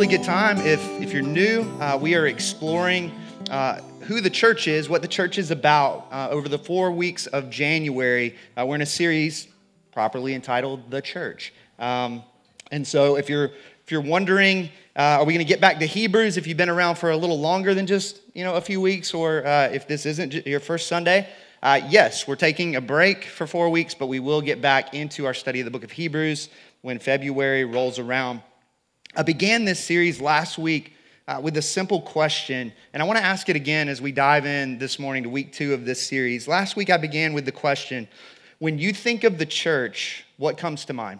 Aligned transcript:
really 0.00 0.16
good 0.16 0.24
time. 0.24 0.56
If, 0.60 0.80
if 1.02 1.12
you're 1.12 1.20
new, 1.20 1.60
uh, 1.78 1.98
we 2.00 2.14
are 2.14 2.26
exploring 2.26 3.12
uh, 3.50 3.82
who 4.00 4.22
the 4.22 4.30
church 4.30 4.66
is, 4.66 4.88
what 4.88 5.02
the 5.02 5.08
church 5.08 5.36
is 5.36 5.50
about. 5.50 6.06
Uh, 6.10 6.28
over 6.30 6.48
the 6.48 6.56
four 6.56 6.90
weeks 6.90 7.26
of 7.26 7.50
January, 7.50 8.34
uh, 8.56 8.64
we're 8.64 8.76
in 8.76 8.80
a 8.80 8.86
series 8.86 9.48
properly 9.92 10.32
entitled 10.32 10.90
The 10.90 11.02
Church. 11.02 11.52
Um, 11.78 12.22
and 12.70 12.86
so 12.86 13.16
if 13.16 13.28
you're, 13.28 13.50
if 13.84 13.90
you're 13.90 14.00
wondering, 14.00 14.70
uh, 14.96 15.18
are 15.20 15.26
we 15.26 15.34
going 15.34 15.44
to 15.44 15.48
get 15.48 15.60
back 15.60 15.78
to 15.80 15.86
Hebrews 15.86 16.38
if 16.38 16.46
you've 16.46 16.56
been 16.56 16.70
around 16.70 16.94
for 16.94 17.10
a 17.10 17.16
little 17.18 17.38
longer 17.38 17.74
than 17.74 17.86
just 17.86 18.22
you 18.32 18.42
know, 18.42 18.54
a 18.54 18.60
few 18.62 18.80
weeks, 18.80 19.12
or 19.12 19.46
uh, 19.46 19.68
if 19.70 19.86
this 19.86 20.06
isn't 20.06 20.46
your 20.46 20.60
first 20.60 20.88
Sunday? 20.88 21.28
yes, 21.62 22.26
we're 22.26 22.36
taking 22.36 22.76
a 22.76 22.80
break 22.80 23.24
for 23.24 23.46
four 23.46 23.68
weeks, 23.68 23.92
but 23.92 24.06
we 24.06 24.18
will 24.18 24.40
get 24.40 24.62
back 24.62 24.94
into 24.94 25.26
our 25.26 25.34
study 25.34 25.60
of 25.60 25.66
the 25.66 25.70
book 25.70 25.84
of 25.84 25.90
Hebrews 25.90 26.48
when 26.80 26.98
February 26.98 27.66
rolls 27.66 27.98
around. 27.98 28.40
I 29.16 29.24
began 29.24 29.64
this 29.64 29.80
series 29.80 30.20
last 30.20 30.56
week 30.56 30.92
uh, 31.26 31.40
with 31.42 31.56
a 31.56 31.62
simple 31.62 32.00
question, 32.00 32.72
and 32.92 33.02
I 33.02 33.06
want 33.06 33.18
to 33.18 33.24
ask 33.24 33.48
it 33.48 33.56
again 33.56 33.88
as 33.88 34.00
we 34.00 34.12
dive 34.12 34.46
in 34.46 34.78
this 34.78 35.00
morning 35.00 35.24
to 35.24 35.28
week 35.28 35.52
two 35.52 35.74
of 35.74 35.84
this 35.84 36.00
series. 36.00 36.46
Last 36.46 36.76
week 36.76 36.90
I 36.90 36.96
began 36.96 37.32
with 37.32 37.44
the 37.44 37.50
question 37.50 38.06
when 38.60 38.78
you 38.78 38.92
think 38.92 39.24
of 39.24 39.36
the 39.36 39.46
church, 39.46 40.24
what 40.36 40.58
comes 40.58 40.84
to 40.84 40.92
mind? 40.92 41.18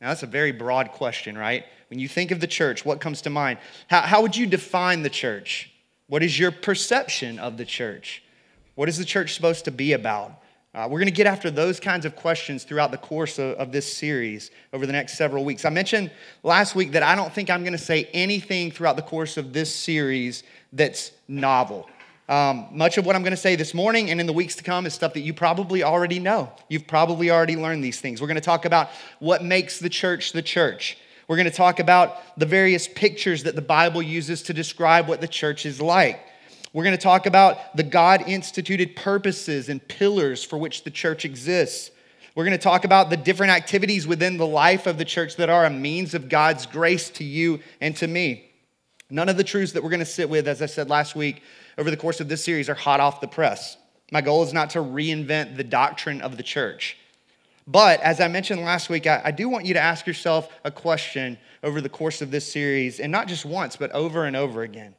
Now, 0.00 0.08
that's 0.08 0.22
a 0.22 0.28
very 0.28 0.52
broad 0.52 0.92
question, 0.92 1.36
right? 1.36 1.64
When 1.88 1.98
you 1.98 2.06
think 2.06 2.30
of 2.30 2.38
the 2.38 2.46
church, 2.46 2.84
what 2.84 3.00
comes 3.00 3.22
to 3.22 3.30
mind? 3.30 3.58
How, 3.88 4.02
how 4.02 4.22
would 4.22 4.36
you 4.36 4.46
define 4.46 5.02
the 5.02 5.10
church? 5.10 5.72
What 6.06 6.22
is 6.22 6.38
your 6.38 6.52
perception 6.52 7.40
of 7.40 7.56
the 7.56 7.64
church? 7.64 8.22
What 8.76 8.88
is 8.88 8.96
the 8.96 9.04
church 9.04 9.34
supposed 9.34 9.64
to 9.64 9.72
be 9.72 9.92
about? 9.92 10.40
Uh, 10.72 10.86
we're 10.88 11.00
going 11.00 11.06
to 11.06 11.12
get 11.12 11.26
after 11.26 11.50
those 11.50 11.80
kinds 11.80 12.06
of 12.06 12.14
questions 12.14 12.62
throughout 12.62 12.92
the 12.92 12.96
course 12.96 13.40
of, 13.40 13.56
of, 13.56 13.72
this 13.72 13.92
series 13.92 14.52
over 14.72 14.86
the 14.86 14.92
next 14.92 15.18
several 15.18 15.44
weeks. 15.44 15.64
I 15.64 15.70
mentioned 15.70 16.12
last 16.44 16.76
week 16.76 16.92
that 16.92 17.02
I 17.02 17.16
don't 17.16 17.32
think 17.32 17.50
I'm 17.50 17.62
going 17.62 17.72
to 17.72 17.78
say 17.78 18.08
anything 18.12 18.70
throughout 18.70 18.94
the 18.94 19.02
course 19.02 19.36
of 19.36 19.52
this 19.52 19.74
series 19.74 20.44
that's 20.72 21.10
novel. 21.26 21.90
Um, 22.28 22.68
much 22.70 22.98
of 22.98 23.04
what 23.04 23.16
I'm 23.16 23.22
going 23.22 23.32
to 23.32 23.36
say 23.36 23.56
this 23.56 23.74
morning 23.74 24.10
and 24.10 24.20
in 24.20 24.26
the 24.28 24.32
weeks 24.32 24.54
to 24.56 24.62
come 24.62 24.86
is 24.86 24.94
stuff 24.94 25.14
that 25.14 25.22
you 25.22 25.34
probably 25.34 25.82
already 25.82 26.20
know. 26.20 26.52
You've 26.68 26.86
probably 26.86 27.32
already 27.32 27.56
learned 27.56 27.82
these 27.82 28.00
things. 28.00 28.20
We're 28.20 28.28
going 28.28 28.36
to 28.36 28.40
talk 28.40 28.64
about 28.64 28.90
what 29.18 29.42
makes 29.42 29.80
the 29.80 29.88
church 29.88 30.30
the 30.30 30.42
church. 30.42 30.98
We're 31.26 31.36
going 31.36 31.50
to 31.50 31.56
talk 31.56 31.80
about 31.80 32.38
the 32.38 32.46
various 32.46 32.86
pictures 32.86 33.42
that 33.42 33.56
the 33.56 33.62
Bible 33.62 34.02
uses 34.02 34.44
to 34.44 34.54
describe 34.54 35.08
what 35.08 35.20
the 35.20 35.26
church 35.26 35.66
is 35.66 35.80
like. 35.80 36.20
We're 36.72 36.84
going 36.84 36.96
to 36.96 37.02
talk 37.02 37.26
about 37.26 37.76
the 37.76 37.82
God 37.82 38.22
instituted 38.28 38.94
purposes 38.94 39.68
and 39.68 39.86
pillars 39.86 40.44
for 40.44 40.56
which 40.56 40.84
the 40.84 40.90
church 40.90 41.24
exists. 41.24 41.90
We're 42.36 42.44
going 42.44 42.56
to 42.56 42.62
talk 42.62 42.84
about 42.84 43.10
the 43.10 43.16
different 43.16 43.52
activities 43.52 44.06
within 44.06 44.36
the 44.36 44.46
life 44.46 44.86
of 44.86 44.96
the 44.96 45.04
church 45.04 45.36
that 45.36 45.50
are 45.50 45.64
a 45.64 45.70
means 45.70 46.14
of 46.14 46.28
God's 46.28 46.66
grace 46.66 47.10
to 47.10 47.24
you 47.24 47.60
and 47.80 47.96
to 47.96 48.06
me. 48.06 48.50
None 49.10 49.28
of 49.28 49.36
the 49.36 49.42
truths 49.42 49.72
that 49.72 49.82
we're 49.82 49.90
going 49.90 49.98
to 49.98 50.06
sit 50.06 50.30
with, 50.30 50.46
as 50.46 50.62
I 50.62 50.66
said 50.66 50.88
last 50.88 51.16
week, 51.16 51.42
over 51.76 51.90
the 51.90 51.96
course 51.96 52.20
of 52.20 52.28
this 52.28 52.44
series 52.44 52.68
are 52.68 52.74
hot 52.74 53.00
off 53.00 53.20
the 53.20 53.26
press. 53.26 53.76
My 54.12 54.20
goal 54.20 54.44
is 54.44 54.52
not 54.52 54.70
to 54.70 54.78
reinvent 54.78 55.56
the 55.56 55.64
doctrine 55.64 56.20
of 56.20 56.36
the 56.36 56.42
church. 56.44 56.96
But 57.66 58.00
as 58.00 58.20
I 58.20 58.28
mentioned 58.28 58.60
last 58.62 58.88
week, 58.88 59.06
I, 59.06 59.20
I, 59.24 59.30
do 59.32 59.48
want 59.48 59.64
you 59.64 59.74
to 59.74 59.80
ask 59.80 60.06
yourself 60.06 60.48
a 60.64 60.70
question 60.70 61.38
over 61.62 61.80
the 61.80 61.88
course 61.88 62.20
of 62.20 62.30
this 62.30 62.50
series, 62.50 63.00
and 63.00 63.12
not 63.12 63.28
just 63.28 63.44
once, 63.44 63.76
but 63.76 63.90
over 63.92 64.24
and 64.24 64.34
over 64.34 64.62
again. 64.62 64.94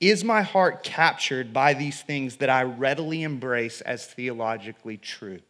Is 0.00 0.24
my 0.24 0.40
heart 0.40 0.82
captured 0.82 1.52
by 1.52 1.74
these 1.74 2.00
things 2.00 2.36
that 2.36 2.48
I 2.48 2.62
readily 2.62 3.22
embrace 3.22 3.82
as 3.82 4.06
theologically 4.06 4.96
true? 4.96 5.40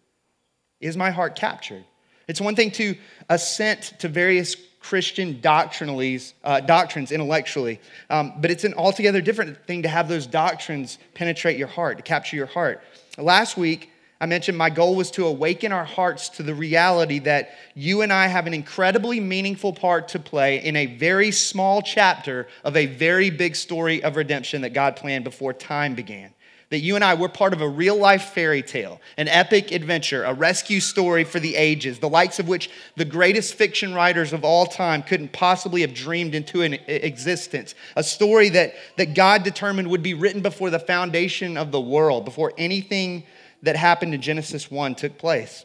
Is 0.81 0.97
my 0.97 1.11
heart 1.11 1.37
captured? 1.37 1.85
It's 2.27 2.41
one 2.41 2.57
thing 2.57 2.73
to 2.73 2.97
assent 3.29 3.95
to 4.01 4.09
various 4.09 4.57
Christian 4.81 5.41
uh, 5.45 6.61
doctrines 6.61 7.13
intellectually, 7.13 7.81
um, 8.09 8.35
but 8.41 8.51
it's 8.51 8.65
an 8.65 8.75
altogether 8.75 9.21
different 9.21 9.65
thing 9.67 9.83
to 9.83 9.89
have 9.89 10.09
those 10.09 10.27
doctrines 10.27 10.99
penetrate 11.15 11.59
your 11.59 11.69
heart, 11.69 11.99
to 11.99 12.03
capture 12.03 12.37
your 12.37 12.47
heart. 12.47 12.83
Last 13.19 13.57
week, 13.57 13.91
I 14.23 14.27
mentioned 14.27 14.59
my 14.59 14.69
goal 14.69 14.97
was 14.97 15.11
to 15.13 15.27
awaken 15.27 15.73
our 15.73 15.85
hearts 15.85 16.29
to 16.31 16.43
the 16.43 16.55
reality 16.55 17.21
that 17.21 17.53
you 17.75 18.03
and 18.03 18.13
I 18.13 18.27
have 18.27 18.47
an 18.47 18.53
incredibly 18.53 19.19
meaningful 19.19 19.73
part 19.73 20.09
to 20.09 20.19
play 20.19 20.63
in 20.63 20.77
a 20.77 20.85
very 20.85 21.31
small 21.31 21.81
chapter 21.81 22.47
of 22.63 22.77
a 22.77 22.85
very 22.85 23.31
big 23.31 23.57
story 23.57 24.03
of 24.05 24.17
redemption 24.17 24.61
that 24.61 24.75
God 24.75 24.97
planned 24.97 25.25
before 25.25 25.55
time 25.55 25.95
began. 25.95 26.35
That 26.69 26.81
you 26.81 26.97
and 26.97 27.03
I, 27.03 27.15
we're 27.15 27.29
part 27.29 27.55
of 27.55 27.63
a 27.63 27.69
real 27.69 27.97
life 27.97 28.25
fairy 28.25 28.63
tale, 28.63 29.01
an 29.17 29.27
epic 29.27 29.73
adventure, 29.73 30.23
a 30.23 30.35
rescue 30.35 30.81
story 30.81 31.25
for 31.25 31.41
the 31.41 31.57
ages, 31.57 31.99
the 31.99 32.09
likes 32.09 32.39
of 32.39 32.47
which 32.47 32.71
the 32.97 33.07
greatest 33.07 33.55
fiction 33.55 33.93
writers 33.95 34.35
of 34.35 34.45
all 34.45 34.67
time 34.67 35.03
couldn't 35.03 35.33
possibly 35.33 35.81
have 35.81 35.95
dreamed 35.95 36.35
into 36.35 36.63
an 36.63 36.75
existence. 36.87 37.75
A 37.97 38.05
story 38.05 38.51
that, 38.51 38.75
that 38.99 39.15
God 39.15 39.43
determined 39.45 39.89
would 39.89 40.03
be 40.03 40.15
written 40.15 40.43
before 40.43 40.71
the 40.71 40.79
foundation 40.79 41.57
of 41.57 41.73
the 41.73 41.81
world, 41.81 42.27
before 42.27 42.53
anything 42.57 43.25
that 43.63 43.77
happened 43.77 44.15
in 44.15 44.23
Genesis 44.23 44.71
1 44.71 44.95
took 44.95 45.19
place. 45.19 45.65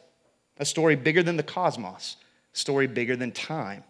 A 0.58 0.66
story 0.66 0.96
bigger 0.96 1.24
than 1.24 1.38
the 1.38 1.44
cosmos, 1.44 2.18
a 2.54 2.58
story 2.58 2.88
bigger 2.88 3.16
than 3.16 3.32
time. 3.32 3.84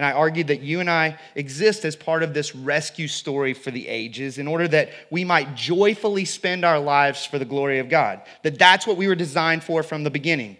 And 0.00 0.06
I 0.06 0.12
argued 0.12 0.46
that 0.46 0.60
you 0.60 0.80
and 0.80 0.88
I 0.88 1.18
exist 1.34 1.84
as 1.84 1.94
part 1.94 2.22
of 2.22 2.32
this 2.32 2.54
rescue 2.54 3.06
story 3.06 3.52
for 3.52 3.70
the 3.70 3.86
ages 3.86 4.38
in 4.38 4.48
order 4.48 4.66
that 4.68 4.90
we 5.10 5.24
might 5.24 5.54
joyfully 5.54 6.24
spend 6.24 6.64
our 6.64 6.80
lives 6.80 7.26
for 7.26 7.38
the 7.38 7.44
glory 7.44 7.80
of 7.80 7.90
God. 7.90 8.22
That 8.42 8.58
that's 8.58 8.86
what 8.86 8.96
we 8.96 9.08
were 9.08 9.14
designed 9.14 9.62
for 9.62 9.82
from 9.82 10.02
the 10.02 10.10
beginning. 10.10 10.56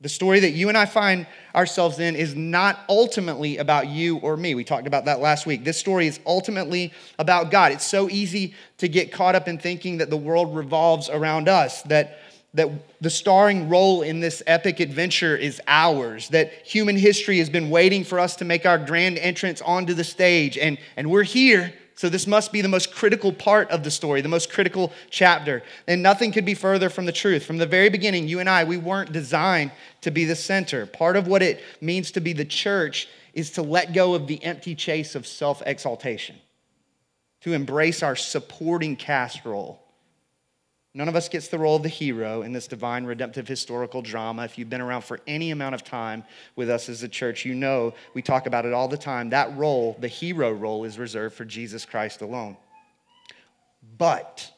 The 0.00 0.08
story 0.08 0.40
that 0.40 0.50
you 0.50 0.68
and 0.68 0.76
I 0.76 0.86
find 0.86 1.26
ourselves 1.54 1.98
in 1.98 2.16
is 2.16 2.34
not 2.34 2.80
ultimately 2.88 3.58
about 3.58 3.86
you 3.86 4.18
or 4.18 4.36
me. 4.36 4.54
We 4.54 4.64
talked 4.64 4.86
about 4.86 5.06
that 5.06 5.20
last 5.20 5.46
week. 5.46 5.64
This 5.64 5.78
story 5.78 6.06
is 6.06 6.20
ultimately 6.26 6.92
about 7.18 7.50
God. 7.50 7.72
It's 7.72 7.86
so 7.86 8.10
easy 8.10 8.54
to 8.78 8.88
get 8.88 9.12
caught 9.12 9.34
up 9.34 9.48
in 9.48 9.56
thinking 9.56 9.98
that 9.98 10.10
the 10.10 10.16
world 10.16 10.54
revolves 10.54 11.08
around 11.08 11.48
us, 11.48 11.80
that, 11.82 12.18
that 12.54 12.70
the 13.00 13.08
starring 13.08 13.68
role 13.68 14.02
in 14.02 14.20
this 14.20 14.42
epic 14.46 14.80
adventure 14.80 15.36
is 15.36 15.60
ours, 15.66 16.28
that 16.30 16.52
human 16.66 16.96
history 16.96 17.38
has 17.38 17.48
been 17.48 17.70
waiting 17.70 18.04
for 18.04 18.18
us 18.18 18.36
to 18.36 18.44
make 18.44 18.66
our 18.66 18.78
grand 18.78 19.16
entrance 19.16 19.62
onto 19.62 19.94
the 19.94 20.04
stage, 20.04 20.58
and, 20.58 20.76
and 20.96 21.10
we're 21.10 21.22
here 21.22 21.72
so, 22.04 22.10
this 22.10 22.26
must 22.26 22.52
be 22.52 22.60
the 22.60 22.68
most 22.68 22.94
critical 22.94 23.32
part 23.32 23.70
of 23.70 23.82
the 23.82 23.90
story, 23.90 24.20
the 24.20 24.28
most 24.28 24.52
critical 24.52 24.92
chapter. 25.08 25.62
And 25.88 26.02
nothing 26.02 26.32
could 26.32 26.44
be 26.44 26.52
further 26.52 26.90
from 26.90 27.06
the 27.06 27.12
truth. 27.12 27.46
From 27.46 27.56
the 27.56 27.64
very 27.64 27.88
beginning, 27.88 28.28
you 28.28 28.40
and 28.40 28.50
I, 28.50 28.64
we 28.64 28.76
weren't 28.76 29.10
designed 29.10 29.70
to 30.02 30.10
be 30.10 30.26
the 30.26 30.36
center. 30.36 30.84
Part 30.84 31.16
of 31.16 31.26
what 31.26 31.42
it 31.42 31.62
means 31.80 32.10
to 32.10 32.20
be 32.20 32.34
the 32.34 32.44
church 32.44 33.08
is 33.32 33.52
to 33.52 33.62
let 33.62 33.94
go 33.94 34.12
of 34.12 34.26
the 34.26 34.44
empty 34.44 34.74
chase 34.74 35.14
of 35.14 35.26
self 35.26 35.62
exaltation, 35.64 36.36
to 37.40 37.54
embrace 37.54 38.02
our 38.02 38.16
supporting 38.16 38.96
cast 38.96 39.46
role 39.46 39.83
None 40.96 41.08
of 41.08 41.16
us 41.16 41.28
gets 41.28 41.48
the 41.48 41.58
role 41.58 41.74
of 41.76 41.82
the 41.82 41.88
hero 41.88 42.42
in 42.42 42.52
this 42.52 42.68
divine 42.68 43.04
redemptive 43.04 43.48
historical 43.48 44.00
drama. 44.00 44.44
If 44.44 44.56
you've 44.56 44.70
been 44.70 44.80
around 44.80 45.02
for 45.02 45.18
any 45.26 45.50
amount 45.50 45.74
of 45.74 45.82
time 45.82 46.22
with 46.54 46.70
us 46.70 46.88
as 46.88 47.02
a 47.02 47.08
church, 47.08 47.44
you 47.44 47.52
know 47.54 47.94
we 48.14 48.22
talk 48.22 48.46
about 48.46 48.64
it 48.64 48.72
all 48.72 48.86
the 48.86 48.96
time. 48.96 49.30
That 49.30 49.56
role, 49.56 49.96
the 49.98 50.06
hero 50.06 50.52
role, 50.52 50.84
is 50.84 50.96
reserved 50.96 51.34
for 51.34 51.44
Jesus 51.44 51.84
Christ 51.84 52.22
alone. 52.22 52.56
But 53.98 54.52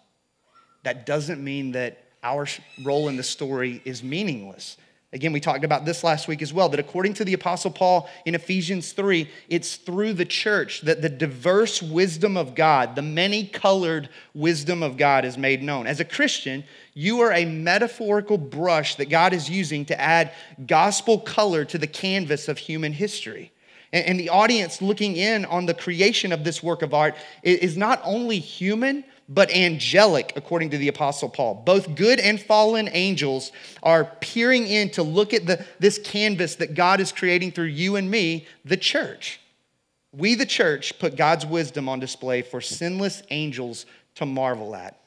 that 0.82 1.06
doesn't 1.06 1.42
mean 1.42 1.72
that 1.72 2.04
our 2.22 2.46
role 2.84 3.08
in 3.08 3.16
the 3.16 3.22
story 3.22 3.80
is 3.86 4.02
meaningless. 4.02 4.76
Again, 5.16 5.32
we 5.32 5.40
talked 5.40 5.64
about 5.64 5.86
this 5.86 6.04
last 6.04 6.28
week 6.28 6.42
as 6.42 6.52
well 6.52 6.68
that 6.68 6.78
according 6.78 7.14
to 7.14 7.24
the 7.24 7.32
Apostle 7.32 7.70
Paul 7.70 8.06
in 8.26 8.34
Ephesians 8.34 8.92
3, 8.92 9.26
it's 9.48 9.76
through 9.76 10.12
the 10.12 10.26
church 10.26 10.82
that 10.82 11.00
the 11.00 11.08
diverse 11.08 11.80
wisdom 11.80 12.36
of 12.36 12.54
God, 12.54 12.96
the 12.96 13.00
many 13.00 13.46
colored 13.46 14.10
wisdom 14.34 14.82
of 14.82 14.98
God, 14.98 15.24
is 15.24 15.38
made 15.38 15.62
known. 15.62 15.86
As 15.86 16.00
a 16.00 16.04
Christian, 16.04 16.64
you 16.92 17.20
are 17.20 17.32
a 17.32 17.46
metaphorical 17.46 18.36
brush 18.36 18.96
that 18.96 19.08
God 19.08 19.32
is 19.32 19.48
using 19.48 19.86
to 19.86 19.98
add 19.98 20.32
gospel 20.66 21.18
color 21.18 21.64
to 21.64 21.78
the 21.78 21.86
canvas 21.86 22.46
of 22.46 22.58
human 22.58 22.92
history. 22.92 23.52
And 23.94 24.20
the 24.20 24.28
audience 24.28 24.82
looking 24.82 25.16
in 25.16 25.46
on 25.46 25.64
the 25.64 25.72
creation 25.72 26.30
of 26.30 26.44
this 26.44 26.62
work 26.62 26.82
of 26.82 26.92
art 26.92 27.14
is 27.42 27.78
not 27.78 28.02
only 28.04 28.38
human, 28.38 29.02
but 29.28 29.50
angelic, 29.50 30.32
according 30.36 30.70
to 30.70 30.78
the 30.78 30.88
Apostle 30.88 31.28
Paul. 31.28 31.62
Both 31.66 31.94
good 31.94 32.20
and 32.20 32.40
fallen 32.40 32.88
angels 32.92 33.50
are 33.82 34.04
peering 34.20 34.66
in 34.66 34.90
to 34.90 35.02
look 35.02 35.34
at 35.34 35.46
the, 35.46 35.64
this 35.78 35.98
canvas 35.98 36.56
that 36.56 36.74
God 36.74 37.00
is 37.00 37.12
creating 37.12 37.52
through 37.52 37.66
you 37.66 37.96
and 37.96 38.10
me, 38.10 38.46
the 38.64 38.76
church. 38.76 39.40
We, 40.12 40.34
the 40.34 40.46
church, 40.46 40.98
put 40.98 41.16
God's 41.16 41.44
wisdom 41.44 41.88
on 41.88 42.00
display 42.00 42.42
for 42.42 42.60
sinless 42.60 43.22
angels 43.30 43.84
to 44.14 44.26
marvel 44.26 44.74
at. 44.74 44.98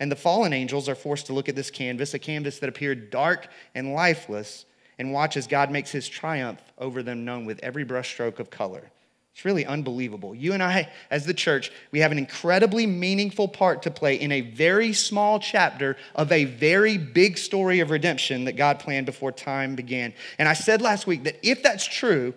And 0.00 0.10
the 0.10 0.16
fallen 0.16 0.54
angels 0.54 0.88
are 0.88 0.94
forced 0.94 1.26
to 1.26 1.34
look 1.34 1.48
at 1.48 1.54
this 1.56 1.70
canvas, 1.70 2.14
a 2.14 2.18
canvas 2.18 2.58
that 2.60 2.68
appeared 2.70 3.10
dark 3.10 3.48
and 3.74 3.92
lifeless, 3.92 4.64
and 4.98 5.12
watch 5.12 5.36
as 5.36 5.46
God 5.46 5.70
makes 5.70 5.90
his 5.90 6.08
triumph 6.08 6.60
over 6.78 7.02
them 7.02 7.24
known 7.24 7.44
with 7.44 7.60
every 7.62 7.84
brushstroke 7.84 8.38
of 8.38 8.50
color. 8.50 8.90
It's 9.32 9.44
really 9.44 9.64
unbelievable. 9.64 10.34
You 10.34 10.52
and 10.52 10.62
I, 10.62 10.90
as 11.10 11.24
the 11.24 11.32
church, 11.32 11.70
we 11.92 12.00
have 12.00 12.12
an 12.12 12.18
incredibly 12.18 12.86
meaningful 12.86 13.48
part 13.48 13.82
to 13.84 13.90
play 13.90 14.16
in 14.16 14.32
a 14.32 14.40
very 14.42 14.92
small 14.92 15.38
chapter 15.38 15.96
of 16.14 16.30
a 16.32 16.44
very 16.44 16.98
big 16.98 17.38
story 17.38 17.80
of 17.80 17.90
redemption 17.90 18.44
that 18.44 18.56
God 18.56 18.80
planned 18.80 19.06
before 19.06 19.32
time 19.32 19.76
began. 19.76 20.12
And 20.38 20.48
I 20.48 20.52
said 20.54 20.82
last 20.82 21.06
week 21.06 21.24
that 21.24 21.38
if 21.42 21.62
that's 21.62 21.86
true, 21.86 22.34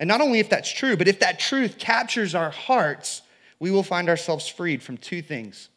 And 0.00 0.08
not 0.08 0.22
only 0.22 0.40
if 0.40 0.48
that's 0.48 0.72
true, 0.72 0.96
but 0.96 1.08
if 1.08 1.20
that 1.20 1.38
truth 1.38 1.78
captures 1.78 2.34
our 2.34 2.50
hearts, 2.50 3.20
we 3.58 3.70
will 3.70 3.82
find 3.82 4.08
ourselves 4.08 4.48
freed 4.48 4.82
from 4.82 4.96
two 4.96 5.20
things. 5.20 5.68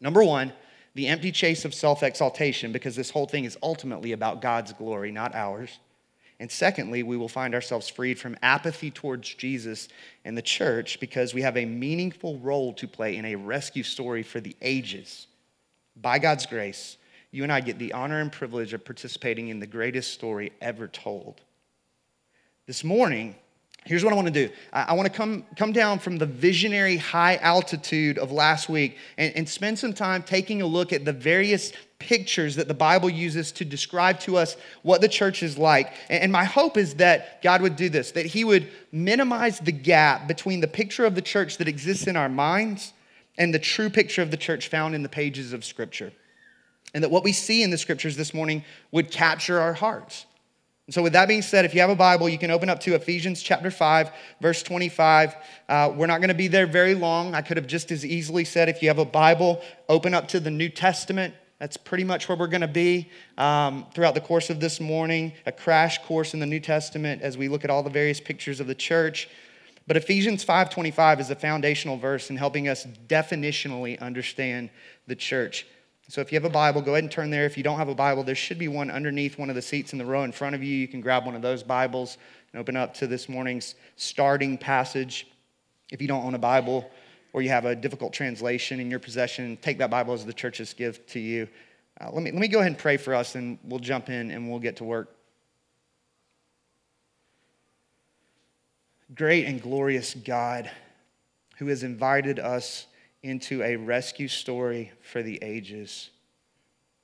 Number 0.00 0.22
one, 0.22 0.52
the 0.94 1.08
empty 1.08 1.32
chase 1.32 1.64
of 1.64 1.74
self 1.74 2.04
exaltation, 2.04 2.70
because 2.70 2.94
this 2.94 3.10
whole 3.10 3.26
thing 3.26 3.44
is 3.44 3.58
ultimately 3.62 4.12
about 4.12 4.40
God's 4.40 4.72
glory, 4.72 5.10
not 5.10 5.34
ours. 5.34 5.80
And 6.40 6.50
secondly, 6.50 7.02
we 7.02 7.16
will 7.16 7.28
find 7.28 7.54
ourselves 7.54 7.88
freed 7.88 8.18
from 8.18 8.36
apathy 8.42 8.90
towards 8.90 9.32
Jesus 9.34 9.88
and 10.24 10.36
the 10.36 10.42
church 10.42 10.98
because 10.98 11.32
we 11.32 11.42
have 11.42 11.56
a 11.56 11.64
meaningful 11.64 12.38
role 12.38 12.72
to 12.74 12.88
play 12.88 13.16
in 13.16 13.24
a 13.24 13.36
rescue 13.36 13.84
story 13.84 14.22
for 14.22 14.40
the 14.40 14.56
ages. 14.60 15.28
By 15.96 16.18
God's 16.18 16.46
grace, 16.46 16.96
you 17.30 17.44
and 17.44 17.52
I 17.52 17.60
get 17.60 17.78
the 17.78 17.92
honor 17.92 18.20
and 18.20 18.32
privilege 18.32 18.72
of 18.72 18.84
participating 18.84 19.48
in 19.48 19.60
the 19.60 19.66
greatest 19.66 20.12
story 20.12 20.52
ever 20.60 20.88
told. 20.88 21.40
This 22.66 22.82
morning, 22.82 23.36
Here's 23.84 24.02
what 24.02 24.14
I 24.14 24.16
want 24.16 24.28
to 24.28 24.46
do. 24.46 24.50
I, 24.72 24.94
want 24.94 25.06
to 25.06 25.14
come, 25.14 25.44
come 25.56 25.72
down 25.72 25.98
from 25.98 26.16
the 26.16 26.24
visionary 26.24 26.96
high 26.96 27.36
altitude 27.36 28.16
of 28.16 28.32
last 28.32 28.70
week 28.70 28.96
and, 29.18 29.36
and 29.36 29.48
spend 29.48 29.78
some 29.78 29.92
time 29.92 30.22
taking 30.22 30.62
a 30.62 30.66
look 30.66 30.92
at 30.94 31.04
the 31.04 31.12
various 31.12 31.72
pictures 31.98 32.56
that 32.56 32.66
the 32.66 32.74
Bible 32.74 33.10
uses 33.10 33.52
to 33.52 33.64
describe 33.64 34.20
to 34.20 34.38
us 34.38 34.56
what 34.82 35.02
the 35.02 35.08
church 35.08 35.42
is 35.42 35.58
like. 35.58 35.92
And 36.08 36.32
my 36.32 36.44
hope 36.44 36.78
is 36.78 36.94
that 36.94 37.42
God 37.42 37.60
would 37.60 37.76
do 37.76 37.90
this, 37.90 38.12
that 38.12 38.24
He 38.24 38.42
would 38.42 38.68
minimize 38.90 39.58
the 39.58 39.72
gap 39.72 40.28
between 40.28 40.60
the 40.60 40.68
picture 40.68 41.04
of 41.04 41.14
the 41.14 41.22
church 41.22 41.58
that 41.58 41.68
exists 41.68 42.06
in 42.06 42.16
our 42.16 42.28
minds 42.30 42.94
and 43.36 43.52
the 43.52 43.58
true 43.58 43.90
picture 43.90 44.22
of 44.22 44.30
the 44.30 44.36
church 44.38 44.68
found 44.68 44.94
in 44.94 45.02
the 45.02 45.08
pages 45.10 45.52
of 45.52 45.62
Scripture. 45.62 46.10
And 46.94 47.04
that 47.04 47.10
what 47.10 47.24
we 47.24 47.32
see 47.32 47.62
in 47.62 47.70
the 47.70 47.78
Scriptures 47.78 48.16
this 48.16 48.32
morning 48.32 48.64
would 48.92 49.10
capture 49.10 49.60
our 49.60 49.74
hearts. 49.74 50.24
And 50.86 50.92
so, 50.92 51.02
with 51.02 51.14
that 51.14 51.28
being 51.28 51.40
said, 51.40 51.64
if 51.64 51.74
you 51.74 51.80
have 51.80 51.88
a 51.88 51.96
Bible, 51.96 52.28
you 52.28 52.38
can 52.38 52.50
open 52.50 52.68
up 52.68 52.80
to 52.80 52.94
Ephesians 52.94 53.42
chapter 53.42 53.70
5, 53.70 54.10
verse 54.42 54.62
25. 54.62 55.34
Uh, 55.66 55.92
we're 55.96 56.06
not 56.06 56.18
going 56.18 56.28
to 56.28 56.34
be 56.34 56.48
there 56.48 56.66
very 56.66 56.94
long. 56.94 57.34
I 57.34 57.40
could 57.40 57.56
have 57.56 57.66
just 57.66 57.90
as 57.90 58.04
easily 58.04 58.44
said, 58.44 58.68
if 58.68 58.82
you 58.82 58.88
have 58.88 58.98
a 58.98 59.04
Bible, 59.06 59.62
open 59.88 60.12
up 60.12 60.28
to 60.28 60.40
the 60.40 60.50
New 60.50 60.68
Testament. 60.68 61.34
That's 61.58 61.78
pretty 61.78 62.04
much 62.04 62.28
where 62.28 62.36
we're 62.36 62.48
going 62.48 62.60
to 62.60 62.68
be 62.68 63.08
um, 63.38 63.86
throughout 63.94 64.14
the 64.14 64.20
course 64.20 64.50
of 64.50 64.60
this 64.60 64.80
morning, 64.80 65.32
a 65.46 65.52
crash 65.52 66.04
course 66.04 66.34
in 66.34 66.40
the 66.40 66.46
New 66.46 66.60
Testament 66.60 67.22
as 67.22 67.38
we 67.38 67.48
look 67.48 67.64
at 67.64 67.70
all 67.70 67.82
the 67.82 67.88
various 67.88 68.20
pictures 68.20 68.60
of 68.60 68.66
the 68.66 68.74
church. 68.74 69.30
But 69.86 69.96
Ephesians 69.96 70.44
5:25 70.44 71.20
is 71.20 71.30
a 71.30 71.34
foundational 71.34 71.96
verse 71.96 72.28
in 72.28 72.36
helping 72.36 72.68
us 72.68 72.86
definitionally 73.08 73.98
understand 74.00 74.68
the 75.06 75.16
church. 75.16 75.66
So 76.08 76.20
if 76.20 76.30
you 76.30 76.36
have 76.36 76.44
a 76.44 76.50
Bible, 76.50 76.82
go 76.82 76.92
ahead 76.92 77.04
and 77.04 77.10
turn 77.10 77.30
there. 77.30 77.46
If 77.46 77.56
you 77.56 77.62
don't 77.62 77.78
have 77.78 77.88
a 77.88 77.94
Bible, 77.94 78.22
there 78.24 78.34
should 78.34 78.58
be 78.58 78.68
one 78.68 78.90
underneath 78.90 79.38
one 79.38 79.48
of 79.48 79.56
the 79.56 79.62
seats 79.62 79.92
in 79.92 79.98
the 79.98 80.04
row 80.04 80.22
in 80.24 80.32
front 80.32 80.54
of 80.54 80.62
you. 80.62 80.76
You 80.76 80.86
can 80.86 81.00
grab 81.00 81.24
one 81.24 81.34
of 81.34 81.42
those 81.42 81.62
Bibles 81.62 82.18
and 82.52 82.60
open 82.60 82.76
up 82.76 82.92
to 82.94 83.06
this 83.06 83.28
morning's 83.28 83.74
starting 83.96 84.58
passage. 84.58 85.26
If 85.90 86.02
you 86.02 86.08
don't 86.08 86.24
own 86.24 86.34
a 86.34 86.38
Bible 86.38 86.90
or 87.32 87.40
you 87.40 87.48
have 87.48 87.64
a 87.64 87.74
difficult 87.74 88.12
translation 88.12 88.80
in 88.80 88.90
your 88.90 89.00
possession, 89.00 89.56
take 89.62 89.78
that 89.78 89.90
Bible 89.90 90.12
as 90.12 90.26
the 90.26 90.32
church's 90.32 90.74
gift 90.74 91.08
to 91.10 91.20
you. 91.20 91.48
Uh, 92.00 92.10
let, 92.12 92.22
me, 92.22 92.30
let 92.32 92.40
me 92.40 92.48
go 92.48 92.58
ahead 92.58 92.72
and 92.72 92.78
pray 92.78 92.96
for 92.96 93.14
us, 93.14 93.34
and 93.34 93.58
we'll 93.64 93.80
jump 93.80 94.10
in 94.10 94.30
and 94.30 94.50
we'll 94.50 94.60
get 94.60 94.76
to 94.76 94.84
work. 94.84 95.14
Great 99.14 99.46
and 99.46 99.62
glorious 99.62 100.14
God 100.14 100.70
who 101.58 101.68
has 101.68 101.82
invited 101.82 102.38
us 102.38 102.86
into 103.24 103.62
a 103.62 103.74
rescue 103.74 104.28
story 104.28 104.92
for 105.00 105.22
the 105.22 105.38
ages 105.42 106.10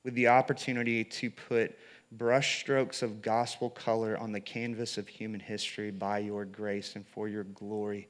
with 0.04 0.14
the 0.14 0.28
opportunity 0.28 1.02
to 1.02 1.30
put 1.30 1.78
brushstrokes 2.14 3.02
of 3.02 3.22
gospel 3.22 3.70
color 3.70 4.18
on 4.18 4.30
the 4.30 4.40
canvas 4.40 4.98
of 4.98 5.08
human 5.08 5.40
history 5.40 5.90
by 5.90 6.18
your 6.18 6.44
grace 6.44 6.94
and 6.94 7.06
for 7.06 7.26
your 7.26 7.44
glory. 7.44 8.06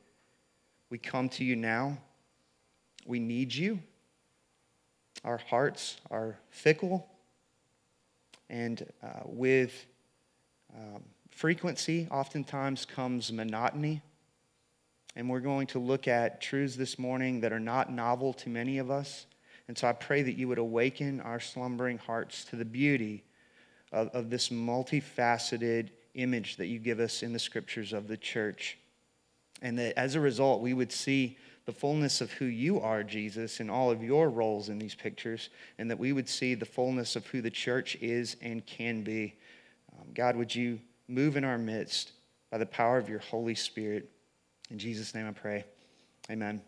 We 0.91 0.99
come 0.99 1.29
to 1.31 1.45
you 1.45 1.55
now. 1.55 1.99
We 3.07 3.21
need 3.21 3.55
you. 3.55 3.79
Our 5.23 5.39
hearts 5.39 5.99
are 6.11 6.37
fickle, 6.51 7.07
and 8.49 8.85
uh, 9.05 9.21
with 9.25 9.87
um, 10.75 11.05
frequency, 11.31 12.09
oftentimes 12.11 12.87
comes 12.87 13.31
monotony. 13.33 14.03
And 15.17 15.29
we're 15.29 15.41
going 15.41 15.67
to 15.69 15.79
look 15.79 16.07
at 16.07 16.41
truths 16.41 16.77
this 16.77 16.99
morning 16.99 17.41
that 17.41 17.53
are 17.53 17.61
not 17.61 17.93
novel 17.93 18.33
to 18.35 18.49
many 18.49 18.79
of 18.79 18.91
us. 18.91 19.27
And 19.69 19.77
so 19.77 19.89
I 19.89 19.93
pray 19.93 20.23
that 20.23 20.37
you 20.37 20.49
would 20.49 20.59
awaken 20.59 21.21
our 21.21 21.41
slumbering 21.41 21.99
hearts 21.99 22.45
to 22.47 22.57
the 22.57 22.65
beauty 22.65 23.25
of, 23.93 24.09
of 24.09 24.31
this 24.31 24.49
multifaceted 24.49 25.91
image 26.15 26.57
that 26.57 26.67
you 26.67 26.79
give 26.79 27.01
us 27.01 27.23
in 27.23 27.33
the 27.33 27.39
scriptures 27.39 27.93
of 27.93 28.09
the 28.09 28.17
church. 28.17 28.79
And 29.63 29.79
that 29.79 29.99
as 29.99 30.15
a 30.15 30.21
result, 30.21 30.63
we 30.63 30.75
would 30.75 30.93
see 30.93 31.37
the 31.67 31.73
fullness 31.73 32.21
of 32.21 32.33
who 32.33 32.47
you 32.47 32.81
are, 32.81 33.03
Jesus, 33.03 33.61
in 33.61 33.71
all 33.71 33.91
of 33.91 34.03
your 34.03 34.31
roles 34.31 34.69
in 34.69 34.79
these 34.79 34.95
pictures, 34.95 35.51
and 35.79 35.91
that 35.91 35.99
we 35.99 36.13
would 36.13 36.29
see 36.29 36.55
the 36.55 36.65
fullness 36.65 37.15
of 37.15 37.27
who 37.27 37.41
the 37.41 37.51
church 37.51 37.97
is 38.01 38.37
and 38.43 38.65
can 38.67 39.03
be. 39.03 39.37
Um, 39.93 40.09
God, 40.15 40.37
would 40.37 40.55
you 40.55 40.81
move 41.07 41.37
in 41.37 41.45
our 41.45 41.59
midst 41.59 42.13
by 42.51 42.59
the 42.59 42.67
power 42.67 42.97
of 42.97 43.09
your 43.09 43.19
Holy 43.19 43.55
Spirit? 43.55 44.11
In 44.71 44.79
Jesus' 44.79 45.15
name 45.15 45.27
I 45.27 45.33
pray. 45.33 45.65
Amen. 46.31 46.63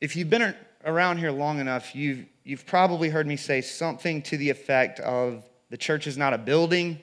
If 0.00 0.16
you've 0.16 0.30
been 0.30 0.54
around 0.84 1.18
here 1.18 1.30
long 1.30 1.60
enough, 1.60 1.94
you've, 1.94 2.24
you've 2.44 2.66
probably 2.66 3.08
heard 3.08 3.26
me 3.26 3.36
say 3.36 3.60
something 3.60 4.22
to 4.22 4.36
the 4.36 4.50
effect 4.50 4.98
of 5.00 5.44
the 5.70 5.76
church 5.76 6.06
is 6.06 6.18
not 6.18 6.32
a 6.32 6.38
building, 6.38 6.98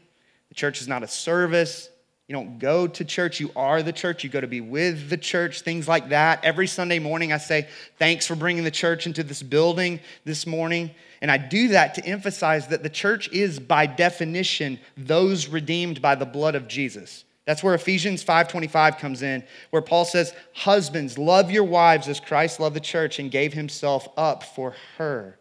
the 0.50 0.56
church 0.56 0.82
is 0.82 0.88
not 0.88 1.04
a 1.04 1.08
service. 1.08 1.90
You 2.28 2.34
don't 2.34 2.60
go 2.60 2.86
to 2.86 3.06
church, 3.06 3.40
you 3.40 3.52
are 3.56 3.82
the 3.82 3.92
church. 3.92 4.24
You 4.24 4.30
go 4.30 4.40
to 4.40 4.46
be 4.46 4.62
with 4.62 5.10
the 5.10 5.18
church, 5.18 5.62
things 5.62 5.88
like 5.88 6.10
that. 6.10 6.46
Every 6.46 6.68
Sunday 6.68 7.00
morning, 7.00 7.34
I 7.34 7.40
say, 7.40 7.68
Thanks 7.98 8.28
for 8.28 8.36
bringing 8.36 8.64
the 8.64 8.70
church 8.70 9.08
into 9.08 9.24
this 9.24 9.42
building 9.42 10.00
this 10.26 10.46
morning. 10.46 10.92
And 11.24 11.32
I 11.32 11.40
do 11.40 11.70
that 11.70 11.96
to 11.96 12.06
emphasize 12.06 12.68
that 12.68 12.84
the 12.84 12.90
church 12.90 13.30
is, 13.30 13.60
by 13.60 13.88
definition, 13.88 14.80
those 14.96 15.48
redeemed 15.48 16.04
by 16.04 16.14
the 16.14 16.28
blood 16.28 16.54
of 16.54 16.68
Jesus. 16.68 17.26
That's 17.50 17.64
where 17.64 17.74
Ephesians 17.74 18.22
5:25 18.22 19.00
comes 19.00 19.24
in, 19.24 19.44
where 19.72 19.82
Paul 19.82 20.06
says, 20.06 20.36
"Husbands, 20.54 21.18
love 21.18 21.50
your 21.50 21.64
wives 21.64 22.08
as 22.08 22.20
Christ 22.20 22.60
loved 22.60 22.76
the 22.76 22.80
church 22.80 23.18
and 23.18 23.32
gave 23.32 23.54
himself 23.54 24.08
up 24.16 24.44
for 24.44 24.76
her." 25.00 25.40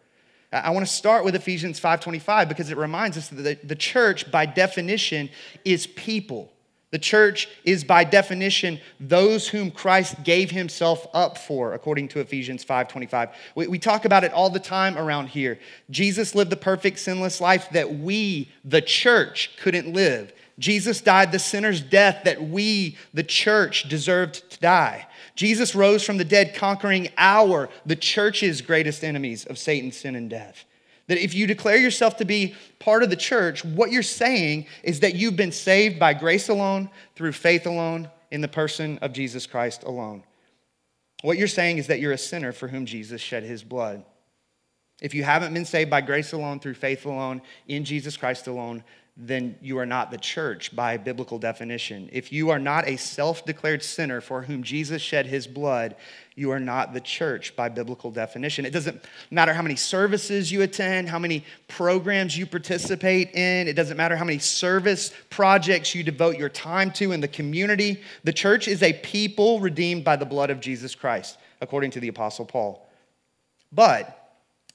I 0.51 0.71
want 0.71 0.87
to 0.87 0.91
start 0.91 1.23
with 1.23 1.35
Ephesians 1.35 1.79
5:25 1.79 2.49
because 2.49 2.71
it 2.71 2.79
reminds 2.79 3.19
us 3.19 3.29
that 3.29 3.69
the 3.69 3.77
church 3.77 4.31
by 4.31 4.47
definition 4.47 5.29
is 5.67 5.87
people. 5.87 6.51
The 6.93 6.99
church 6.99 7.47
is 7.65 7.85
by 7.85 8.05
definition 8.05 8.81
those 8.99 9.49
whom 9.49 9.71
Christ 9.71 10.25
gave 10.25 10.51
himself 10.51 11.07
up 11.13 11.37
for, 11.37 11.75
according 11.75 12.09
to 12.09 12.21
Ephesians 12.21 12.65
5:25. 12.65 13.29
We, 13.55 13.67
we 13.67 13.79
talk 13.79 14.07
about 14.07 14.25
it 14.25 14.33
all 14.33 14.49
the 14.49 14.59
time 14.59 14.97
around 14.97 15.27
here. 15.27 15.59
Jesus 15.91 16.35
lived 16.35 16.51
the 16.51 16.57
perfect 16.57 17.01
sinless 17.01 17.39
life 17.39 17.69
that 17.73 17.97
we, 17.97 18.51
the 18.65 18.81
church, 18.81 19.51
couldn't 19.59 19.93
live. 19.93 20.33
Jesus 20.59 21.01
died 21.01 21.31
the 21.31 21.39
sinner's 21.39 21.81
death 21.81 22.25
that 22.25 22.43
we, 22.43 22.97
the 23.15 23.23
church, 23.23 23.89
deserved 23.89 24.51
to 24.51 24.59
die. 24.59 25.07
Jesus 25.37 25.75
rose 25.75 26.03
from 26.03 26.17
the 26.17 26.25
dead, 26.25 26.55
conquering 26.55 27.09
our, 27.17 27.69
the 27.87 27.95
church's 27.95 28.61
greatest 28.61 29.05
enemies 29.05 29.45
of 29.45 29.57
Satan, 29.57 29.93
sin, 29.93 30.17
and 30.17 30.29
death. 30.29 30.65
That 31.07 31.23
if 31.23 31.33
you 31.33 31.47
declare 31.47 31.77
yourself 31.77 32.17
to 32.17 32.25
be 32.25 32.55
part 32.81 33.03
of 33.03 33.11
the 33.11 33.17
church, 33.17 33.65
what 33.65 33.93
you're 33.93 34.03
saying 34.03 34.67
is 34.83 35.01
that 35.01 35.15
you've 35.15 35.37
been 35.37 35.53
saved 35.53 35.99
by 35.99 36.13
grace 36.13 36.49
alone, 36.49 36.91
through 37.15 37.33
faith 37.33 37.67
alone, 37.67 38.11
in 38.31 38.41
the 38.41 38.49
person 38.49 38.99
of 38.99 39.13
Jesus 39.13 39.47
Christ 39.47 39.85
alone. 39.85 40.25
What 41.23 41.39
you're 41.39 41.49
saying 41.49 41.79
is 41.79 41.87
that 41.87 42.01
you're 42.01 42.13
a 42.13 42.19
sinner 42.19 42.53
for 42.53 42.69
whom 42.69 42.85
Jesus 42.85 43.21
shed 43.21 43.43
his 43.43 43.63
blood. 43.65 44.05
If 45.01 45.15
you 45.15 45.23
haven't 45.23 45.55
been 45.55 45.65
saved 45.65 45.91
by 45.91 46.01
grace 46.01 46.33
alone, 46.33 46.61
through 46.61 46.75
faith 46.75 47.07
alone, 47.07 47.43
in 47.69 47.85
Jesus 47.85 48.17
Christ 48.17 48.49
alone, 48.49 48.83
then 49.21 49.57
you 49.61 49.79
are 49.79 49.87
not 49.87 50.13
the 50.13 50.17
church 50.17 50.75
by 50.77 50.97
biblical 50.97 51.41
definition. 51.41 52.09
If 52.13 52.33
you 52.33 52.51
are 52.51 52.59
not 52.61 52.87
a 52.87 52.97
self 52.97 53.45
declared 53.45 53.83
sinner 53.83 54.21
for 54.21 54.43
whom 54.43 54.63
Jesus 54.63 55.03
shed 55.03 55.27
his 55.27 55.49
blood, 55.49 55.97
you 56.37 56.53
are 56.53 56.61
not 56.61 56.93
the 56.93 57.01
church 57.01 57.57
by 57.57 57.69
biblical 57.69 58.13
definition. 58.13 58.65
It 58.65 58.73
doesn't 58.73 59.05
matter 59.33 59.53
how 59.53 59.63
many 59.63 59.75
services 59.75 60.53
you 60.53 60.63
attend, 60.63 61.09
how 61.09 61.19
many 61.19 61.45
programs 61.67 62.39
you 62.39 62.47
participate 62.47 63.35
in, 63.35 63.67
it 63.67 63.75
doesn't 63.75 63.97
matter 63.97 64.15
how 64.15 64.25
many 64.25 64.39
service 64.39 65.13
projects 65.31 65.97
you 65.97 66.05
devote 66.05 66.39
your 66.39 66.49
time 66.49 66.93
to 66.93 67.11
in 67.11 67.21
the 67.21 67.27
community. 67.27 68.01
The 68.23 68.33
church 68.33 68.69
is 68.69 68.85
a 68.85 68.93
people 68.93 69.59
redeemed 69.59 70.05
by 70.05 70.15
the 70.15 70.27
blood 70.27 70.51
of 70.51 70.61
Jesus 70.61 70.95
Christ, 70.95 71.39
according 71.61 71.91
to 71.93 72.01
the 72.01 72.07
Apostle 72.07 72.45
Paul. 72.45 72.89
But 73.73 74.18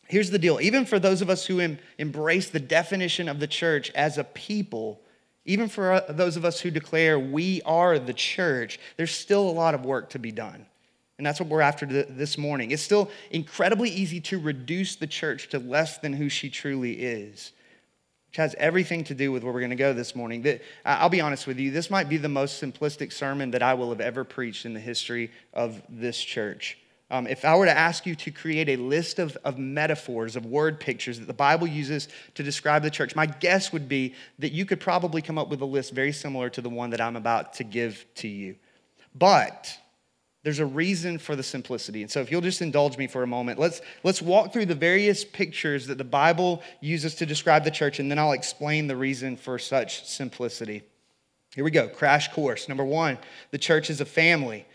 Here's 0.07 0.29
the 0.29 0.39
deal 0.39 0.59
even 0.61 0.85
for 0.85 0.99
those 0.99 1.21
of 1.21 1.29
us 1.29 1.45
who 1.45 1.59
em- 1.59 1.79
embrace 1.97 2.49
the 2.49 2.59
definition 2.59 3.29
of 3.29 3.39
the 3.39 3.47
church 3.47 3.89
as 3.91 4.17
a 4.17 4.23
people, 4.23 5.01
even 5.45 5.67
for 5.67 5.93
uh, 5.93 6.01
those 6.09 6.37
of 6.37 6.45
us 6.45 6.59
who 6.59 6.71
declare 6.71 7.19
we 7.19 7.61
are 7.63 7.99
the 7.99 8.13
church, 8.13 8.79
there's 8.97 9.11
still 9.11 9.49
a 9.49 9.51
lot 9.51 9.73
of 9.73 9.85
work 9.85 10.09
to 10.11 10.19
be 10.19 10.31
done. 10.31 10.65
And 11.17 11.27
that's 11.27 11.39
what 11.39 11.47
we're 11.47 11.61
after 11.61 11.85
this 11.85 12.37
morning. 12.37 12.71
It's 12.71 12.81
still 12.81 13.09
incredibly 13.31 13.89
easy 13.89 14.19
to 14.21 14.39
reduce 14.39 14.95
the 14.95 15.07
church 15.07 15.49
to 15.49 15.59
less 15.59 15.99
than 15.99 16.13
who 16.13 16.27
she 16.27 16.49
truly 16.49 16.93
is. 16.93 17.51
which 18.27 18.37
has 18.37 18.55
everything 18.57 19.03
to 19.03 19.13
do 19.13 19.31
with 19.31 19.43
where 19.43 19.53
we're 19.53 19.59
going 19.59 19.69
to 19.69 19.75
go 19.75 19.93
this 19.93 20.15
morning. 20.15 20.59
I'll 20.83 21.09
be 21.09 21.21
honest 21.21 21.45
with 21.45 21.59
you, 21.59 21.69
this 21.69 21.91
might 21.91 22.09
be 22.09 22.17
the 22.17 22.29
most 22.29 22.61
simplistic 22.61 23.13
sermon 23.13 23.51
that 23.51 23.61
I 23.61 23.75
will 23.75 23.89
have 23.89 24.01
ever 24.01 24.23
preached 24.23 24.65
in 24.65 24.73
the 24.73 24.79
history 24.79 25.29
of 25.53 25.81
this 25.87 26.19
church. 26.19 26.79
Um, 27.13 27.27
if 27.27 27.45
I 27.45 27.55
were 27.55 27.67
to 27.67 27.77
ask 27.77 28.07
you 28.07 28.15
to 28.15 28.31
create 28.31 28.69
a 28.69 28.75
list 28.75 29.19
of, 29.19 29.37
of 29.43 29.59
metaphors, 29.59 30.35
of 30.35 30.47
word 30.47 30.79
pictures 30.79 31.19
that 31.19 31.27
the 31.27 31.33
Bible 31.33 31.67
uses 31.67 32.07
to 32.33 32.41
describe 32.41 32.81
the 32.81 32.89
church, 32.89 33.15
my 33.15 33.27
guess 33.27 33.71
would 33.71 33.87
be 33.87 34.15
that 34.39 34.51
you 34.51 34.65
could 34.65 34.79
probably 34.79 35.21
come 35.21 35.37
up 35.37 35.47
with 35.47 35.61
a 35.61 35.65
list 35.65 35.93
very 35.93 36.11
similar 36.11 36.49
to 36.49 36.59
the 36.59 36.71
one 36.71 36.89
that 36.89 36.99
I'm 36.99 37.15
about 37.15 37.53
to 37.53 37.63
give 37.63 38.03
to 38.15 38.27
you. 38.27 38.55
But 39.13 39.77
there's 40.41 40.57
a 40.57 40.65
reason 40.65 41.19
for 41.19 41.35
the 41.35 41.43
simplicity. 41.43 42.01
And 42.01 42.09
so 42.09 42.19
if 42.19 42.31
you'll 42.31 42.41
just 42.41 42.63
indulge 42.63 42.97
me 42.97 43.05
for 43.05 43.21
a 43.21 43.27
moment, 43.27 43.59
let's, 43.59 43.81
let's 44.03 44.19
walk 44.19 44.51
through 44.51 44.65
the 44.65 44.73
various 44.73 45.23
pictures 45.23 45.85
that 45.85 45.99
the 45.99 46.03
Bible 46.03 46.63
uses 46.81 47.13
to 47.15 47.27
describe 47.27 47.63
the 47.63 47.69
church, 47.69 47.99
and 47.99 48.09
then 48.09 48.17
I'll 48.17 48.31
explain 48.31 48.87
the 48.87 48.97
reason 48.97 49.37
for 49.37 49.59
such 49.59 50.03
simplicity. 50.07 50.81
Here 51.53 51.63
we 51.63 51.69
go, 51.69 51.89
crash 51.89 52.33
course. 52.33 52.67
Number 52.67 52.83
one, 52.83 53.19
the 53.51 53.59
church 53.59 53.91
is 53.91 54.01
a 54.01 54.05
family. 54.05 54.65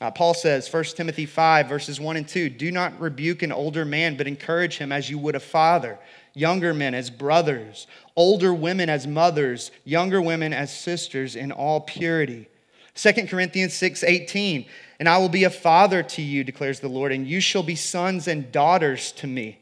Uh, 0.00 0.10
Paul 0.10 0.34
says, 0.34 0.70
1 0.70 0.84
Timothy 0.84 1.24
5, 1.24 1.68
verses 1.68 1.98
1 1.98 2.16
and 2.16 2.28
2 2.28 2.50
Do 2.50 2.70
not 2.70 3.00
rebuke 3.00 3.42
an 3.42 3.52
older 3.52 3.84
man, 3.84 4.16
but 4.16 4.26
encourage 4.26 4.76
him 4.76 4.92
as 4.92 5.08
you 5.08 5.18
would 5.18 5.34
a 5.34 5.40
father, 5.40 5.98
younger 6.34 6.74
men 6.74 6.94
as 6.94 7.08
brothers, 7.08 7.86
older 8.14 8.52
women 8.52 8.90
as 8.90 9.06
mothers, 9.06 9.70
younger 9.84 10.20
women 10.20 10.52
as 10.52 10.76
sisters 10.76 11.34
in 11.34 11.50
all 11.50 11.80
purity. 11.80 12.48
2 12.94 13.26
Corinthians 13.26 13.74
6 13.74 14.02
18, 14.02 14.66
and 15.00 15.08
I 15.08 15.18
will 15.18 15.28
be 15.30 15.44
a 15.44 15.50
father 15.50 16.02
to 16.02 16.22
you, 16.22 16.44
declares 16.44 16.80
the 16.80 16.88
Lord, 16.88 17.12
and 17.12 17.26
you 17.26 17.40
shall 17.40 17.62
be 17.62 17.74
sons 17.74 18.28
and 18.28 18.52
daughters 18.52 19.12
to 19.12 19.26
me. 19.26 19.60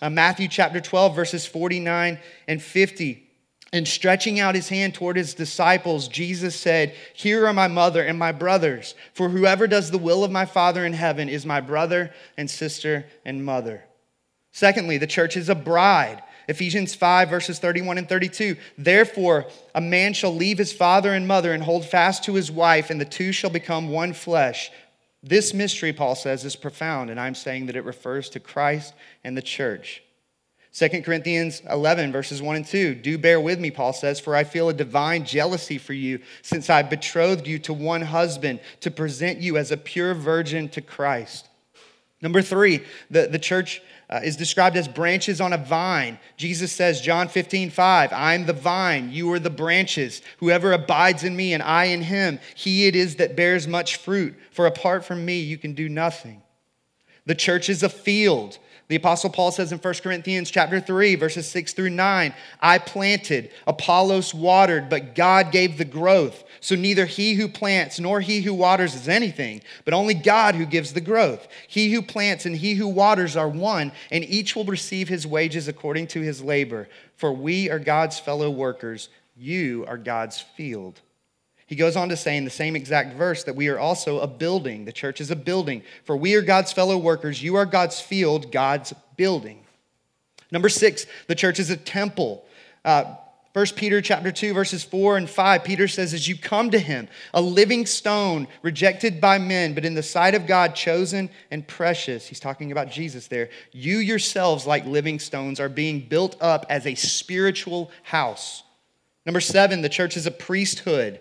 Uh, 0.00 0.10
Matthew 0.10 0.46
chapter 0.46 0.80
12, 0.80 1.16
verses 1.16 1.46
49 1.46 2.18
and 2.46 2.62
50. 2.62 3.25
And 3.72 3.86
stretching 3.86 4.38
out 4.38 4.54
his 4.54 4.68
hand 4.68 4.94
toward 4.94 5.16
his 5.16 5.34
disciples, 5.34 6.06
Jesus 6.08 6.54
said, 6.54 6.94
Here 7.14 7.46
are 7.46 7.52
my 7.52 7.66
mother 7.66 8.02
and 8.02 8.18
my 8.18 8.32
brothers, 8.32 8.94
for 9.12 9.28
whoever 9.28 9.66
does 9.66 9.90
the 9.90 9.98
will 9.98 10.22
of 10.22 10.30
my 10.30 10.46
Father 10.46 10.86
in 10.86 10.92
heaven 10.92 11.28
is 11.28 11.44
my 11.44 11.60
brother 11.60 12.12
and 12.36 12.48
sister 12.48 13.06
and 13.24 13.44
mother. 13.44 13.84
Secondly, 14.52 14.98
the 14.98 15.06
church 15.06 15.36
is 15.36 15.48
a 15.48 15.54
bride. 15.54 16.22
Ephesians 16.48 16.94
5, 16.94 17.28
verses 17.28 17.58
31 17.58 17.98
and 17.98 18.08
32. 18.08 18.56
Therefore, 18.78 19.46
a 19.74 19.80
man 19.80 20.14
shall 20.14 20.34
leave 20.34 20.58
his 20.58 20.72
father 20.72 21.12
and 21.12 21.26
mother 21.26 21.52
and 21.52 21.62
hold 21.62 21.84
fast 21.84 22.24
to 22.24 22.34
his 22.34 22.52
wife, 22.52 22.88
and 22.88 23.00
the 23.00 23.04
two 23.04 23.32
shall 23.32 23.50
become 23.50 23.90
one 23.90 24.12
flesh. 24.12 24.70
This 25.22 25.52
mystery, 25.52 25.92
Paul 25.92 26.14
says, 26.14 26.44
is 26.44 26.54
profound, 26.54 27.10
and 27.10 27.18
I'm 27.18 27.34
saying 27.34 27.66
that 27.66 27.76
it 27.76 27.84
refers 27.84 28.30
to 28.30 28.40
Christ 28.40 28.94
and 29.24 29.36
the 29.36 29.42
church. 29.42 30.04
2 30.76 31.00
Corinthians 31.00 31.62
11, 31.70 32.12
verses 32.12 32.42
1 32.42 32.56
and 32.56 32.66
2. 32.66 32.96
Do 32.96 33.16
bear 33.16 33.40
with 33.40 33.58
me, 33.58 33.70
Paul 33.70 33.94
says, 33.94 34.20
for 34.20 34.36
I 34.36 34.44
feel 34.44 34.68
a 34.68 34.74
divine 34.74 35.24
jealousy 35.24 35.78
for 35.78 35.94
you, 35.94 36.20
since 36.42 36.68
I 36.68 36.82
betrothed 36.82 37.46
you 37.46 37.58
to 37.60 37.72
one 37.72 38.02
husband 38.02 38.60
to 38.80 38.90
present 38.90 39.38
you 39.38 39.56
as 39.56 39.70
a 39.70 39.78
pure 39.78 40.12
virgin 40.12 40.68
to 40.70 40.82
Christ. 40.82 41.48
Number 42.20 42.42
three, 42.42 42.82
the, 43.10 43.26
the 43.26 43.38
church 43.38 43.80
uh, 44.10 44.20
is 44.22 44.36
described 44.36 44.76
as 44.76 44.86
branches 44.86 45.40
on 45.40 45.54
a 45.54 45.58
vine. 45.58 46.18
Jesus 46.36 46.72
says, 46.72 47.00
John 47.00 47.28
15, 47.28 47.70
5, 47.70 48.12
I'm 48.12 48.44
the 48.44 48.52
vine, 48.52 49.10
you 49.10 49.32
are 49.32 49.38
the 49.38 49.48
branches. 49.48 50.20
Whoever 50.40 50.72
abides 50.72 51.24
in 51.24 51.34
me 51.34 51.54
and 51.54 51.62
I 51.62 51.86
in 51.86 52.02
him, 52.02 52.38
he 52.54 52.86
it 52.86 52.94
is 52.94 53.16
that 53.16 53.34
bears 53.34 53.66
much 53.66 53.96
fruit. 53.96 54.34
For 54.50 54.66
apart 54.66 55.06
from 55.06 55.24
me, 55.24 55.40
you 55.40 55.56
can 55.56 55.72
do 55.72 55.88
nothing. 55.88 56.42
The 57.24 57.34
church 57.34 57.70
is 57.70 57.82
a 57.82 57.88
field. 57.88 58.58
The 58.88 58.96
apostle 58.96 59.30
Paul 59.30 59.50
says 59.50 59.72
in 59.72 59.78
1 59.78 59.94
Corinthians 59.94 60.50
chapter 60.50 60.80
3 60.80 61.16
verses 61.16 61.48
6 61.48 61.72
through 61.72 61.90
9, 61.90 62.32
I 62.60 62.78
planted, 62.78 63.50
Apollos 63.66 64.32
watered, 64.32 64.88
but 64.88 65.16
God 65.16 65.50
gave 65.50 65.76
the 65.76 65.84
growth. 65.84 66.44
So 66.60 66.76
neither 66.76 67.04
he 67.04 67.34
who 67.34 67.48
plants 67.48 67.98
nor 67.98 68.20
he 68.20 68.42
who 68.42 68.54
waters 68.54 68.94
is 68.94 69.08
anything, 69.08 69.62
but 69.84 69.94
only 69.94 70.14
God 70.14 70.54
who 70.54 70.66
gives 70.66 70.92
the 70.92 71.00
growth. 71.00 71.48
He 71.66 71.92
who 71.92 72.00
plants 72.00 72.46
and 72.46 72.56
he 72.56 72.74
who 72.74 72.86
waters 72.86 73.36
are 73.36 73.48
one, 73.48 73.90
and 74.12 74.24
each 74.24 74.54
will 74.54 74.64
receive 74.64 75.08
his 75.08 75.26
wages 75.26 75.66
according 75.66 76.06
to 76.08 76.20
his 76.20 76.42
labor. 76.42 76.88
For 77.16 77.32
we 77.32 77.68
are 77.68 77.80
God's 77.80 78.20
fellow 78.20 78.50
workers, 78.50 79.08
you 79.36 79.84
are 79.88 79.98
God's 79.98 80.40
field. 80.40 81.00
He 81.66 81.74
goes 81.74 81.96
on 81.96 82.08
to 82.10 82.16
say 82.16 82.36
in 82.36 82.44
the 82.44 82.50
same 82.50 82.76
exact 82.76 83.14
verse 83.14 83.42
that 83.44 83.56
we 83.56 83.68
are 83.68 83.78
also 83.78 84.20
a 84.20 84.26
building. 84.26 84.84
The 84.84 84.92
church 84.92 85.20
is 85.20 85.32
a 85.32 85.36
building. 85.36 85.82
For 86.04 86.16
we 86.16 86.34
are 86.34 86.42
God's 86.42 86.72
fellow 86.72 86.96
workers, 86.96 87.42
you 87.42 87.56
are 87.56 87.66
God's 87.66 88.00
field, 88.00 88.52
God's 88.52 88.94
building. 89.16 89.60
Number 90.52 90.68
six, 90.68 91.06
the 91.26 91.34
church 91.34 91.58
is 91.58 91.70
a 91.70 91.76
temple. 91.76 92.44
Uh, 92.84 93.16
1 93.52 93.66
Peter 93.74 94.02
chapter 94.02 94.30
2 94.30 94.52
verses 94.52 94.84
4 94.84 95.16
and 95.16 95.30
5 95.30 95.64
Peter 95.64 95.88
says 95.88 96.12
as 96.12 96.28
you 96.28 96.36
come 96.36 96.70
to 96.72 96.78
him 96.78 97.08
a 97.32 97.40
living 97.40 97.86
stone 97.86 98.46
rejected 98.60 99.18
by 99.18 99.38
men 99.38 99.72
but 99.72 99.86
in 99.86 99.94
the 99.94 100.02
sight 100.02 100.34
of 100.34 100.46
God 100.46 100.74
chosen 100.74 101.30
and 101.50 101.66
precious 101.66 102.26
he's 102.26 102.38
talking 102.38 102.70
about 102.70 102.90
Jesus 102.90 103.28
there 103.28 103.48
you 103.72 103.96
yourselves 103.96 104.66
like 104.66 104.84
living 104.84 105.18
stones 105.18 105.58
are 105.58 105.70
being 105.70 106.00
built 106.00 106.36
up 106.42 106.66
as 106.68 106.86
a 106.86 106.94
spiritual 106.96 107.90
house 108.02 108.62
Number 109.24 109.40
7 109.40 109.80
the 109.80 109.88
church 109.88 110.18
is 110.18 110.26
a 110.26 110.30
priesthood 110.30 111.18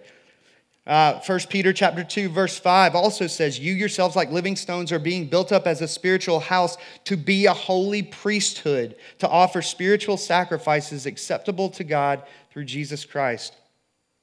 uh, 0.88 1.20
1 1.26 1.40
Peter 1.50 1.74
chapter 1.74 2.04
2, 2.04 2.30
verse 2.30 2.60
5 2.60 2.94
also 2.94 3.26
says, 3.26 3.58
You 3.58 3.74
yourselves, 3.74 4.16
like 4.16 4.32
living 4.32 4.56
stones, 4.56 4.92
are 4.92 5.00
being 5.00 5.28
built 5.28 5.52
up 5.52 5.66
as 5.66 5.82
a 5.82 5.88
spiritual 5.88 6.40
house 6.40 6.78
to 7.06 7.18
be 7.18 7.48
a 7.48 7.54
holy 7.54 8.04
priesthood, 8.04 8.96
to 9.18 9.28
offer 9.28 9.64
spiritual 9.64 10.18
sacrifices 10.18 11.08
acceptable 11.08 11.70
to 11.72 11.84
God 11.84 12.22
through 12.52 12.66
Jesus 12.66 13.04
Christ. 13.04 13.56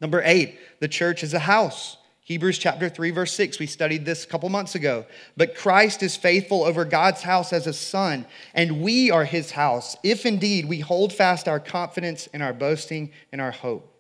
Number 0.00 0.23
eight, 0.25 0.59
the 0.78 0.88
church 0.88 1.25
is 1.25 1.35
a 1.35 1.40
house. 1.40 1.97
Hebrews 2.21 2.59
chapter 2.59 2.88
3, 2.88 3.11
verse 3.11 3.35
6, 3.35 3.59
we 3.59 3.66
studied 3.66 4.04
this 4.04 4.25
a 4.25 4.28
couple 4.28 4.49
months 4.49 4.76
ago. 4.76 5.04
But 5.37 5.57
Christ 5.57 6.04
is 6.04 6.16
faithful 6.16 6.62
over 6.62 6.85
God's 6.85 7.23
house 7.23 7.52
as 7.52 7.66
a 7.66 7.73
son, 7.73 8.25
and 8.54 8.81
we 8.81 9.11
are 9.11 9.25
his 9.25 9.50
house, 9.50 9.97
if 10.04 10.25
indeed 10.25 10.69
we 10.69 10.78
hold 10.78 11.12
fast 11.12 11.49
our 11.49 11.59
confidence 11.59 12.28
and 12.33 12.40
our 12.40 12.52
boasting 12.52 13.11
and 13.33 13.40
our 13.40 13.50
hope. 13.50 13.91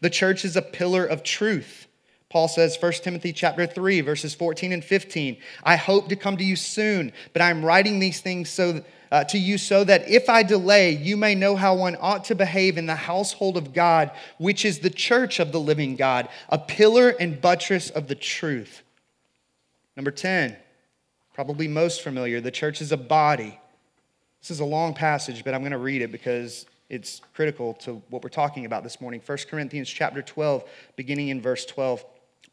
The 0.00 0.10
church 0.10 0.44
is 0.44 0.56
a 0.56 0.62
pillar 0.62 1.04
of 1.04 1.22
truth. 1.22 1.86
Paul 2.28 2.46
says 2.46 2.78
1 2.80 2.92
Timothy 2.92 3.32
chapter 3.32 3.66
3 3.66 4.00
verses 4.02 4.34
14 4.34 4.72
and 4.72 4.84
15, 4.84 5.36
I 5.64 5.76
hope 5.76 6.08
to 6.08 6.16
come 6.16 6.36
to 6.36 6.44
you 6.44 6.56
soon, 6.56 7.12
but 7.32 7.42
I'm 7.42 7.64
writing 7.64 7.98
these 7.98 8.20
things 8.20 8.48
so 8.48 8.82
uh, 9.10 9.24
to 9.24 9.38
you 9.38 9.58
so 9.58 9.82
that 9.84 10.08
if 10.08 10.28
I 10.28 10.42
delay, 10.42 10.92
you 10.92 11.16
may 11.16 11.34
know 11.34 11.56
how 11.56 11.74
one 11.74 11.96
ought 12.00 12.24
to 12.26 12.34
behave 12.34 12.78
in 12.78 12.86
the 12.86 12.94
household 12.94 13.56
of 13.56 13.72
God, 13.72 14.12
which 14.38 14.64
is 14.64 14.78
the 14.78 14.90
church 14.90 15.40
of 15.40 15.50
the 15.52 15.60
living 15.60 15.96
God, 15.96 16.28
a 16.48 16.58
pillar 16.58 17.10
and 17.18 17.40
buttress 17.40 17.90
of 17.90 18.06
the 18.06 18.14
truth. 18.14 18.82
Number 19.96 20.12
10, 20.12 20.56
probably 21.34 21.66
most 21.66 22.02
familiar, 22.02 22.40
the 22.40 22.52
church 22.52 22.80
is 22.80 22.92
a 22.92 22.96
body. 22.96 23.58
This 24.40 24.52
is 24.52 24.60
a 24.60 24.64
long 24.64 24.94
passage, 24.94 25.44
but 25.44 25.54
I'm 25.54 25.60
going 25.60 25.72
to 25.72 25.78
read 25.78 26.02
it 26.02 26.12
because 26.12 26.66
it's 26.90 27.22
critical 27.34 27.72
to 27.74 28.02
what 28.10 28.22
we're 28.22 28.28
talking 28.28 28.66
about 28.66 28.82
this 28.82 29.00
morning. 29.00 29.22
1 29.24 29.38
Corinthians 29.48 29.88
chapter 29.88 30.20
12, 30.20 30.64
beginning 30.96 31.28
in 31.28 31.40
verse 31.40 31.64
12. 31.64 32.04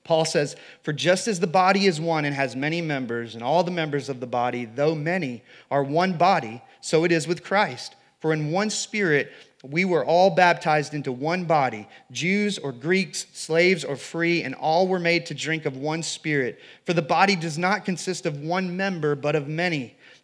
Paul 0.03 0.23
says, 0.23 0.55
For 0.83 0.93
just 0.93 1.27
as 1.27 1.39
the 1.39 1.47
body 1.47 1.87
is 1.87 1.99
one 1.99 2.23
and 2.23 2.35
has 2.35 2.55
many 2.55 2.79
members, 2.79 3.33
and 3.33 3.43
all 3.43 3.63
the 3.63 3.71
members 3.71 4.07
of 4.07 4.19
the 4.19 4.27
body, 4.27 4.65
though 4.65 4.95
many, 4.95 5.43
are 5.69 5.83
one 5.83 6.13
body, 6.13 6.61
so 6.79 7.03
it 7.03 7.11
is 7.11 7.27
with 7.27 7.43
Christ. 7.43 7.95
For 8.19 8.31
in 8.31 8.51
one 8.51 8.69
spirit 8.69 9.31
we 9.63 9.85
were 9.85 10.05
all 10.05 10.29
baptized 10.29 10.93
into 10.93 11.11
one 11.11 11.45
body, 11.45 11.87
Jews 12.11 12.59
or 12.59 12.71
Greeks, 12.71 13.25
slaves 13.33 13.83
or 13.83 13.95
free, 13.95 14.43
and 14.43 14.53
all 14.53 14.87
were 14.87 14.99
made 14.99 15.25
to 15.27 15.33
drink 15.33 15.65
of 15.65 15.77
one 15.77 16.03
spirit. 16.03 16.59
For 16.85 16.93
the 16.93 17.01
body 17.01 17.35
does 17.35 17.57
not 17.57 17.85
consist 17.85 18.25
of 18.25 18.39
one 18.39 18.77
member, 18.77 19.15
but 19.15 19.35
of 19.35 19.47
many. 19.47 19.96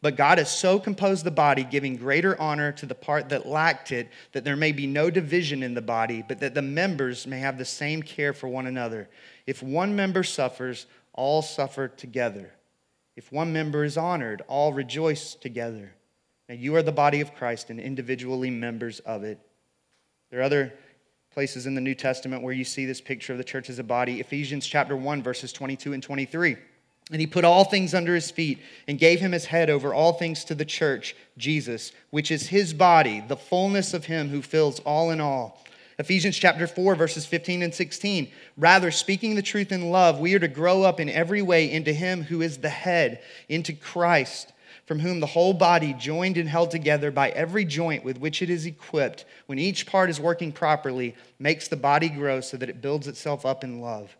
But 0.00 0.16
God 0.16 0.38
has 0.38 0.56
so 0.56 0.78
composed 0.78 1.24
the 1.24 1.30
body, 1.32 1.64
giving 1.64 1.96
greater 1.96 2.40
honor 2.40 2.70
to 2.72 2.86
the 2.86 2.94
part 2.94 3.30
that 3.30 3.46
lacked 3.46 3.90
it, 3.90 4.08
that 4.32 4.44
there 4.44 4.56
may 4.56 4.70
be 4.70 4.86
no 4.86 5.10
division 5.10 5.62
in 5.62 5.74
the 5.74 5.82
body, 5.82 6.24
but 6.26 6.38
that 6.38 6.54
the 6.54 6.62
members 6.62 7.26
may 7.26 7.40
have 7.40 7.58
the 7.58 7.64
same 7.64 8.02
care 8.02 8.32
for 8.32 8.48
one 8.48 8.68
another. 8.68 9.08
If 9.46 9.60
one 9.62 9.96
member 9.96 10.22
suffers, 10.22 10.86
all 11.14 11.42
suffer 11.42 11.88
together. 11.88 12.52
If 13.16 13.32
one 13.32 13.52
member 13.52 13.82
is 13.82 13.96
honored, 13.96 14.42
all 14.46 14.72
rejoice 14.72 15.34
together. 15.34 15.92
Now 16.48 16.54
you 16.54 16.76
are 16.76 16.82
the 16.82 16.92
body 16.92 17.20
of 17.20 17.34
Christ 17.34 17.68
and 17.68 17.80
individually 17.80 18.50
members 18.50 19.00
of 19.00 19.24
it. 19.24 19.40
There 20.30 20.38
are 20.38 20.44
other 20.44 20.72
places 21.32 21.66
in 21.66 21.74
the 21.74 21.80
New 21.80 21.96
Testament 21.96 22.44
where 22.44 22.54
you 22.54 22.64
see 22.64 22.86
this 22.86 23.00
picture 23.00 23.32
of 23.32 23.38
the 23.38 23.44
church 23.44 23.68
as 23.68 23.80
a 23.80 23.84
body. 23.84 24.20
Ephesians 24.20 24.66
chapter 24.66 24.96
1, 24.96 25.24
verses 25.24 25.52
22 25.52 25.92
and 25.92 26.02
23. 26.02 26.56
And 27.10 27.20
he 27.20 27.26
put 27.26 27.44
all 27.44 27.64
things 27.64 27.94
under 27.94 28.14
his 28.14 28.30
feet 28.30 28.58
and 28.86 28.98
gave 28.98 29.20
him 29.20 29.32
his 29.32 29.46
head 29.46 29.70
over 29.70 29.94
all 29.94 30.12
things 30.12 30.44
to 30.44 30.54
the 30.54 30.64
church, 30.64 31.16
Jesus, 31.38 31.92
which 32.10 32.30
is 32.30 32.48
his 32.48 32.74
body, 32.74 33.24
the 33.26 33.36
fullness 33.36 33.94
of 33.94 34.04
him 34.04 34.28
who 34.28 34.42
fills 34.42 34.80
all 34.80 35.10
in 35.10 35.20
all. 35.20 35.64
Ephesians 35.98 36.36
chapter 36.36 36.66
4, 36.66 36.94
verses 36.94 37.26
15 37.26 37.62
and 37.62 37.74
16. 37.74 38.30
Rather, 38.56 38.90
speaking 38.90 39.34
the 39.34 39.42
truth 39.42 39.72
in 39.72 39.90
love, 39.90 40.20
we 40.20 40.34
are 40.34 40.38
to 40.38 40.48
grow 40.48 40.82
up 40.82 41.00
in 41.00 41.08
every 41.08 41.42
way 41.42 41.70
into 41.70 41.92
him 41.92 42.22
who 42.22 42.42
is 42.42 42.58
the 42.58 42.68
head, 42.68 43.20
into 43.48 43.72
Christ 43.72 44.52
from 44.88 45.00
whom 45.00 45.20
the 45.20 45.26
whole 45.26 45.52
body, 45.52 45.92
joined 45.92 46.38
and 46.38 46.48
held 46.48 46.70
together 46.70 47.10
by 47.10 47.28
every 47.30 47.66
joint 47.66 48.02
with 48.02 48.18
which 48.18 48.40
it 48.40 48.48
is 48.48 48.64
equipped, 48.64 49.26
when 49.44 49.58
each 49.58 49.84
part 49.84 50.08
is 50.08 50.18
working 50.18 50.50
properly, 50.50 51.14
makes 51.38 51.68
the 51.68 51.76
body 51.76 52.08
grow 52.08 52.40
so 52.40 52.56
that 52.56 52.70
it 52.70 52.80
builds 52.80 53.06
itself 53.06 53.44
up 53.44 53.62
in 53.62 53.82
love. 53.82 54.16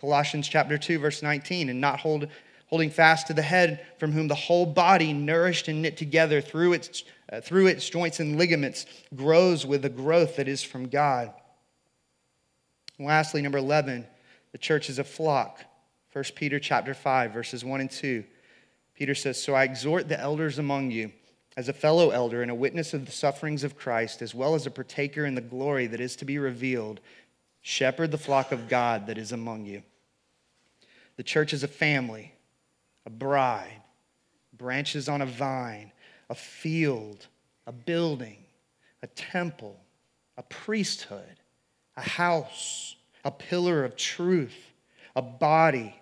Colossians 0.00 0.48
chapter 0.48 0.78
2, 0.78 0.98
verse 0.98 1.22
19, 1.22 1.68
and 1.68 1.80
not 1.80 2.00
hold, 2.00 2.28
holding 2.66 2.90
fast 2.90 3.26
to 3.26 3.34
the 3.34 3.42
head, 3.42 3.84
from 3.98 4.12
whom 4.12 4.28
the 4.28 4.34
whole 4.34 4.66
body, 4.66 5.12
nourished 5.12 5.68
and 5.68 5.82
knit 5.82 5.96
together 5.96 6.40
through 6.40 6.74
its, 6.74 7.02
uh, 7.32 7.40
through 7.40 7.66
its 7.66 7.88
joints 7.88 8.20
and 8.20 8.38
ligaments, 8.38 8.86
grows 9.14 9.66
with 9.66 9.82
the 9.82 9.88
growth 9.88 10.36
that 10.36 10.46
is 10.46 10.62
from 10.62 10.88
God. 10.88 11.32
And 12.98 13.06
lastly, 13.06 13.42
number 13.42 13.58
11, 13.58 14.06
the 14.52 14.58
church 14.58 14.88
is 14.88 14.98
a 14.98 15.04
flock. 15.04 15.64
1 16.12 16.24
Peter 16.36 16.58
chapter 16.58 16.94
5, 16.94 17.32
verses 17.32 17.64
1 17.64 17.80
and 17.80 17.90
2. 17.90 18.24
Peter 18.94 19.14
says, 19.14 19.42
So 19.42 19.54
I 19.54 19.64
exhort 19.64 20.08
the 20.08 20.18
elders 20.18 20.58
among 20.58 20.90
you, 20.90 21.12
as 21.56 21.68
a 21.68 21.72
fellow 21.72 22.10
elder 22.10 22.42
and 22.42 22.50
a 22.50 22.54
witness 22.56 22.94
of 22.94 23.04
the 23.04 23.12
sufferings 23.12 23.64
of 23.64 23.76
Christ, 23.76 24.22
as 24.22 24.34
well 24.34 24.54
as 24.54 24.66
a 24.66 24.70
partaker 24.70 25.24
in 25.24 25.34
the 25.34 25.40
glory 25.40 25.86
that 25.88 26.00
is 26.00 26.16
to 26.16 26.24
be 26.24 26.38
revealed, 26.38 27.00
shepherd 27.68 28.10
the 28.10 28.16
flock 28.16 28.50
of 28.50 28.66
God 28.66 29.08
that 29.08 29.18
is 29.18 29.30
among 29.30 29.66
you. 29.66 29.82
The 31.16 31.22
church 31.22 31.52
is 31.52 31.62
a 31.62 31.68
family, 31.68 32.32
a 33.04 33.10
bride, 33.10 33.82
branches 34.56 35.06
on 35.06 35.20
a 35.20 35.26
vine, 35.26 35.92
a 36.30 36.34
field, 36.34 37.26
a 37.66 37.72
building, 37.72 38.38
a 39.02 39.06
temple, 39.08 39.78
a 40.38 40.42
priesthood, 40.44 41.36
a 41.94 42.00
house, 42.00 42.96
a 43.22 43.30
pillar 43.30 43.84
of 43.84 43.96
truth, 43.96 44.72
a 45.14 45.20
body, 45.20 45.94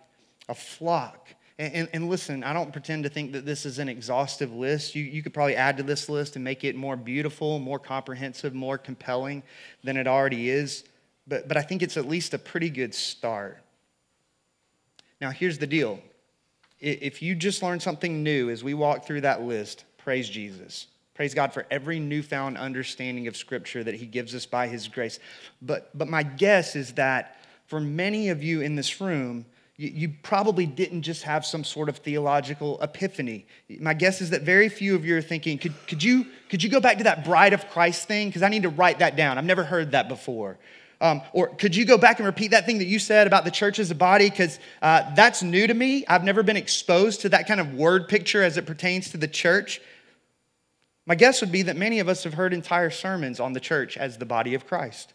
a 0.49 0.55
flock 0.55 1.27
and, 1.59 1.73
and, 1.73 1.89
and, 1.95 2.11
listen, 2.11 2.45
I 2.45 2.53
don't 2.53 2.71
pretend 2.71 3.05
to 3.05 3.09
think 3.09 3.33
that 3.33 3.47
this 3.47 3.65
is 3.65 3.79
an 3.79 3.89
exhaustive 3.89 4.53
list. 4.53 4.95
You, 4.95 5.05
you 5.05 5.23
could 5.23 5.33
probably 5.33 5.57
add 5.57 5.79
to 5.79 5.83
this 5.83 6.11
list 6.11 6.37
and 6.37 6.45
make 6.45 6.65
it 6.65 6.77
more 6.77 6.97
beautiful, 6.97 7.59
more 7.59 7.79
comprehensive, 7.79 8.55
more 8.55 8.77
compelling 8.77 9.43
than 9.83 9.97
it 9.97 10.07
already 10.07 10.51
is. 10.51 10.85
But, 11.27 11.49
but 11.49 11.57
I 11.57 11.63
think 11.63 11.83
it's 11.83 11.97
at 11.97 12.07
least 12.07 12.35
a 12.35 12.39
pretty 12.39 12.71
good 12.71 12.95
start. 12.95 13.63
Now, 15.21 15.31
here's 15.31 15.59
the 15.59 15.67
deal 15.67 16.01
if 16.79 17.23
you 17.23 17.35
just 17.35 17.63
learn 17.63 17.81
something 17.81 18.23
new 18.23 18.51
as 18.51 18.63
we 18.63 18.75
walk 18.75 19.07
through 19.07 19.23
that 19.23 19.43
list, 19.43 19.85
praise 19.97 20.29
Jesus. 20.29 20.89
Praise 21.15 21.33
God 21.33 21.55
for 21.55 21.67
every 21.71 21.99
newfound 21.99 22.59
understanding 22.59 23.27
of 23.27 23.37
Scripture 23.37 23.83
that 23.83 23.95
He 23.95 24.05
gives 24.05 24.35
us 24.35 24.45
by 24.45 24.69
His 24.69 24.87
grace. 24.87 25.19
But, 25.63 25.89
but 25.97 26.09
my 26.09 26.23
guess 26.23 26.77
is 26.77 26.93
that 26.93 27.41
for 27.67 27.81
many 27.81 28.29
of 28.29 28.43
you 28.43 28.61
in 28.61 28.77
this 28.77 29.01
room, 29.01 29.47
you, 29.79 29.89
you 29.89 30.15
probably 30.23 30.67
didn't 30.67 31.03
just 31.03 31.23
have 31.23 31.47
some 31.47 31.65
sort 31.65 31.89
of 31.89 31.97
theological 31.99 32.79
epiphany. 32.83 33.47
My 33.81 33.95
guess 33.95 34.21
is 34.21 34.29
that 34.31 34.43
very 34.43 34.69
few 34.69 34.95
of 34.95 35.07
you 35.07 35.17
are 35.17 35.23
thinking, 35.23 35.57
could, 35.57 35.73
could, 35.87 36.03
you, 36.03 36.27
could 36.51 36.63
you 36.63 36.69
go 36.69 36.81
back 36.81 36.99
to 36.99 37.05
that 37.05 37.25
bride 37.25 37.55
of 37.55 37.67
Christ 37.71 38.07
thing? 38.07 38.29
Because 38.29 38.43
I 38.43 38.51
need 38.51 38.65
to 38.65 38.69
write 38.69 38.99
that 38.99 39.17
down. 39.17 39.39
I've 39.39 39.45
never 39.45 39.65
heard 39.65 39.93
that 39.93 40.09
before. 40.09 40.59
Um, 41.01 41.21
or 41.33 41.49
could 41.49 41.77
you 41.77 41.85
go 41.85 41.99
back 41.99 42.19
and 42.19 42.27
repeat 42.27 42.53
that 42.53 42.65
thing 42.65 42.79
that 42.79 42.87
you 42.87 42.99
said 42.99 43.27
about 43.27 43.45
the 43.45 43.51
church 43.51 43.79
as 43.79 43.91
a 43.91 43.95
body? 43.95 44.31
Because 44.31 44.59
uh, 44.81 45.15
that's 45.15 45.43
new 45.43 45.67
to 45.67 45.75
me. 45.75 46.07
I've 46.07 46.25
never 46.25 46.43
been 46.43 46.57
exposed 46.57 47.21
to 47.23 47.29
that 47.31 47.47
kind 47.47 47.61
of 47.61 47.75
word 47.75 48.09
picture 48.09 48.43
as 48.43 48.57
it 48.57 48.67
pertains 48.67 49.11
to 49.11 49.19
the 49.19 49.29
church. 49.29 49.81
My 51.05 51.15
guess 51.15 51.41
would 51.41 51.53
be 51.53 51.63
that 51.63 51.77
many 51.77 52.01
of 52.01 52.09
us 52.09 52.25
have 52.25 52.35
heard 52.35 52.53
entire 52.53 52.91
sermons 52.91 53.41
on 53.41 53.53
the 53.53 53.61
church 53.61 53.97
as 53.97 54.19
the 54.19 54.27
body 54.27 54.55
of 54.55 54.67
Christ. 54.67 55.13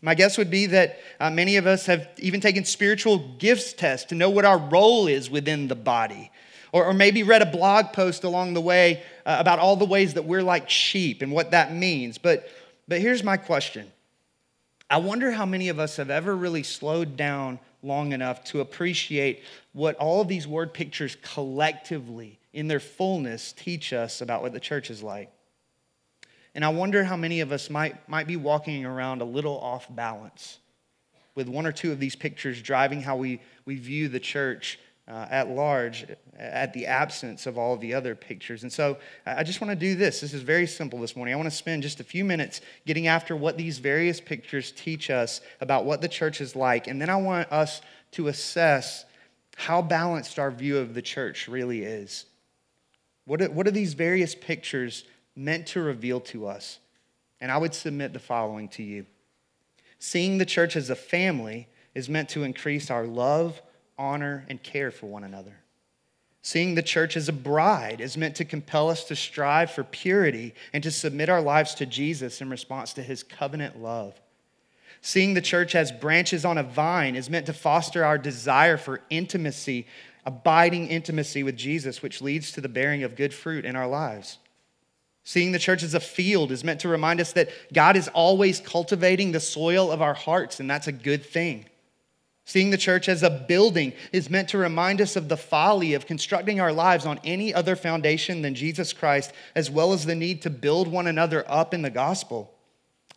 My 0.00 0.14
guess 0.14 0.36
would 0.36 0.50
be 0.50 0.66
that 0.66 0.98
uh, 1.18 1.30
many 1.30 1.56
of 1.56 1.66
us 1.66 1.86
have 1.86 2.08
even 2.18 2.40
taken 2.40 2.64
spiritual 2.66 3.18
gifts 3.38 3.72
tests 3.72 4.06
to 4.10 4.14
know 4.14 4.28
what 4.28 4.44
our 4.44 4.58
role 4.58 5.06
is 5.06 5.30
within 5.30 5.66
the 5.66 5.74
body. 5.74 6.30
Or, 6.72 6.86
or 6.86 6.92
maybe 6.92 7.22
read 7.22 7.40
a 7.40 7.46
blog 7.46 7.92
post 7.92 8.24
along 8.24 8.52
the 8.52 8.60
way 8.60 9.02
uh, 9.24 9.36
about 9.38 9.60
all 9.60 9.76
the 9.76 9.84
ways 9.86 10.14
that 10.14 10.24
we're 10.24 10.42
like 10.42 10.68
sheep 10.68 11.22
and 11.22 11.32
what 11.32 11.52
that 11.52 11.72
means. 11.72 12.18
But, 12.18 12.48
but 12.86 13.00
here's 13.00 13.24
my 13.24 13.38
question 13.38 13.90
I 14.94 14.98
wonder 14.98 15.32
how 15.32 15.44
many 15.44 15.70
of 15.70 15.80
us 15.80 15.96
have 15.96 16.08
ever 16.08 16.36
really 16.36 16.62
slowed 16.62 17.16
down 17.16 17.58
long 17.82 18.12
enough 18.12 18.44
to 18.44 18.60
appreciate 18.60 19.42
what 19.72 19.96
all 19.96 20.20
of 20.20 20.28
these 20.28 20.46
word 20.46 20.72
pictures 20.72 21.16
collectively, 21.20 22.38
in 22.52 22.68
their 22.68 22.78
fullness, 22.78 23.52
teach 23.52 23.92
us 23.92 24.20
about 24.20 24.40
what 24.40 24.52
the 24.52 24.60
church 24.60 24.92
is 24.92 25.02
like. 25.02 25.32
And 26.54 26.64
I 26.64 26.68
wonder 26.68 27.02
how 27.02 27.16
many 27.16 27.40
of 27.40 27.50
us 27.50 27.70
might, 27.70 28.08
might 28.08 28.28
be 28.28 28.36
walking 28.36 28.86
around 28.86 29.20
a 29.20 29.24
little 29.24 29.58
off 29.58 29.92
balance 29.92 30.60
with 31.34 31.48
one 31.48 31.66
or 31.66 31.72
two 31.72 31.90
of 31.90 31.98
these 31.98 32.14
pictures 32.14 32.62
driving 32.62 33.00
how 33.00 33.16
we, 33.16 33.40
we 33.64 33.74
view 33.74 34.06
the 34.06 34.20
church 34.20 34.78
uh, 35.06 35.26
at 35.30 35.50
large 35.50 36.06
at 36.38 36.72
the 36.72 36.86
absence 36.86 37.46
of 37.46 37.58
all 37.58 37.74
of 37.74 37.80
the 37.80 37.94
other 37.94 38.14
pictures. 38.14 38.62
And 38.62 38.72
so 38.72 38.96
I 39.26 39.42
just 39.42 39.60
want 39.60 39.70
to 39.70 39.76
do 39.76 39.94
this. 39.94 40.20
This 40.20 40.32
is 40.32 40.42
very 40.42 40.66
simple 40.66 40.98
this 40.98 41.14
morning. 41.14 41.34
I 41.34 41.36
want 41.36 41.50
to 41.50 41.54
spend 41.56 41.82
just 41.82 42.00
a 42.00 42.04
few 42.04 42.24
minutes 42.24 42.60
getting 42.86 43.06
after 43.06 43.36
what 43.36 43.56
these 43.56 43.78
various 43.78 44.20
pictures 44.20 44.72
teach 44.72 45.10
us 45.10 45.40
about 45.60 45.84
what 45.84 46.00
the 46.00 46.08
church 46.08 46.40
is 46.40 46.56
like. 46.56 46.86
And 46.86 47.00
then 47.00 47.10
I 47.10 47.16
want 47.16 47.52
us 47.52 47.82
to 48.12 48.28
assess 48.28 49.04
how 49.56 49.82
balanced 49.82 50.38
our 50.38 50.50
view 50.50 50.78
of 50.78 50.94
the 50.94 51.02
church 51.02 51.48
really 51.48 51.84
is. 51.84 52.24
What 53.26 53.42
are, 53.42 53.50
what 53.50 53.66
are 53.66 53.72
these 53.72 53.94
various 53.94 54.34
pictures 54.34 55.04
meant 55.36 55.66
to 55.68 55.80
reveal 55.80 56.20
to 56.20 56.46
us. 56.46 56.78
And 57.40 57.50
I 57.50 57.58
would 57.58 57.74
submit 57.74 58.12
the 58.12 58.18
following 58.18 58.68
to 58.70 58.82
you 58.82 59.06
Seeing 59.98 60.36
the 60.36 60.44
church 60.44 60.76
as 60.76 60.90
a 60.90 60.96
family 60.96 61.66
is 61.94 62.10
meant 62.10 62.28
to 62.30 62.42
increase 62.42 62.90
our 62.90 63.06
love, 63.06 63.62
honor, 63.98 64.44
and 64.48 64.62
care 64.62 64.90
for 64.90 65.06
one 65.06 65.24
another. 65.24 65.56
Seeing 66.42 66.74
the 66.74 66.82
church 66.82 67.16
as 67.16 67.28
a 67.28 67.32
bride 67.32 68.02
is 68.02 68.18
meant 68.18 68.36
to 68.36 68.44
compel 68.44 68.90
us 68.90 69.04
to 69.04 69.16
strive 69.16 69.70
for 69.70 69.82
purity 69.82 70.54
and 70.74 70.82
to 70.82 70.90
submit 70.90 71.30
our 71.30 71.40
lives 71.40 71.74
to 71.76 71.86
Jesus 71.86 72.42
in 72.42 72.50
response 72.50 72.92
to 72.92 73.02
his 73.02 73.22
covenant 73.22 73.80
love. 73.80 74.20
Seeing 75.00 75.34
the 75.34 75.40
church 75.40 75.74
as 75.74 75.90
branches 75.90 76.44
on 76.44 76.58
a 76.58 76.62
vine 76.62 77.16
is 77.16 77.30
meant 77.30 77.46
to 77.46 77.54
foster 77.54 78.04
our 78.04 78.18
desire 78.18 78.76
for 78.76 79.00
intimacy, 79.08 79.86
abiding 80.26 80.88
intimacy 80.88 81.42
with 81.42 81.56
Jesus, 81.56 82.02
which 82.02 82.20
leads 82.20 82.52
to 82.52 82.60
the 82.60 82.68
bearing 82.68 83.02
of 83.04 83.16
good 83.16 83.32
fruit 83.32 83.64
in 83.64 83.74
our 83.74 83.88
lives. 83.88 84.38
Seeing 85.24 85.52
the 85.52 85.58
church 85.58 85.82
as 85.82 85.94
a 85.94 86.00
field 86.00 86.52
is 86.52 86.62
meant 86.62 86.80
to 86.80 86.88
remind 86.88 87.20
us 87.20 87.32
that 87.32 87.48
God 87.72 87.96
is 87.96 88.08
always 88.08 88.60
cultivating 88.60 89.32
the 89.32 89.40
soil 89.40 89.90
of 89.90 90.02
our 90.02 90.12
hearts, 90.12 90.60
and 90.60 90.68
that's 90.68 90.88
a 90.88 90.92
good 90.92 91.24
thing. 91.24 91.64
Seeing 92.46 92.70
the 92.70 92.76
church 92.76 93.08
as 93.08 93.22
a 93.22 93.30
building 93.30 93.94
is 94.12 94.28
meant 94.28 94.50
to 94.50 94.58
remind 94.58 95.00
us 95.00 95.16
of 95.16 95.28
the 95.28 95.36
folly 95.36 95.94
of 95.94 96.06
constructing 96.06 96.60
our 96.60 96.72
lives 96.72 97.06
on 97.06 97.18
any 97.24 97.54
other 97.54 97.74
foundation 97.74 98.42
than 98.42 98.54
Jesus 98.54 98.92
Christ, 98.92 99.32
as 99.54 99.70
well 99.70 99.92
as 99.92 100.04
the 100.04 100.14
need 100.14 100.42
to 100.42 100.50
build 100.50 100.86
one 100.88 101.06
another 101.06 101.44
up 101.48 101.72
in 101.72 101.80
the 101.80 101.90
gospel. 101.90 102.52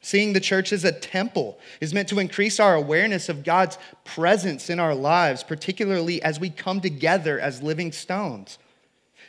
Seeing 0.02 0.32
the 0.32 0.40
church 0.40 0.72
as 0.72 0.86
a 0.86 0.92
temple 0.94 1.60
is 1.82 1.94
meant 1.94 2.08
to 2.10 2.20
increase 2.20 2.60
our 2.60 2.76
awareness 2.76 3.28
of 3.28 3.44
God's 3.44 3.78
presence 4.06 4.70
in 4.70 4.80
our 4.80 4.96
lives, 4.96 5.44
particularly 5.44 6.22
as 6.22 6.40
we 6.40 6.50
come 6.50 6.80
together 6.80 7.38
as 7.38 7.62
living 7.62 7.92
stones. 7.92 8.58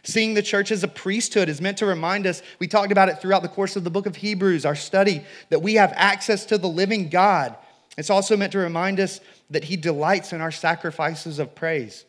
Seeing 0.05 0.35
the 0.35 0.43
church 0.43 0.71
as 0.71 0.85
a 0.85 0.89
priesthood 0.89 1.49
is 1.49 1.61
meant 1.61 1.79
to 1.79 1.87
remind 1.87 2.27
us, 2.27 2.43
we 2.61 2.69
talked 2.69 2.93
about 2.93 3.09
it 3.09 3.21
throughout 3.21 3.43
the 3.43 3.49
course 3.49 3.75
of 3.75 3.83
the 3.83 3.91
book 3.91 4.07
of 4.07 4.15
Hebrews, 4.15 4.65
our 4.65 4.77
study, 4.77 5.25
that 5.49 5.63
we 5.63 5.75
have 5.75 5.93
access 5.97 6.45
to 6.47 6.59
the 6.59 6.69
living 6.69 7.09
God. 7.09 7.57
It's 7.97 8.11
also 8.11 8.37
meant 8.37 8.53
to 8.53 8.59
remind 8.59 9.01
us 9.01 9.21
that 9.51 9.65
He 9.65 9.77
delights 9.77 10.33
in 10.33 10.41
our 10.41 10.53
sacrifices 10.53 11.39
of 11.39 11.55
praise. 11.55 12.05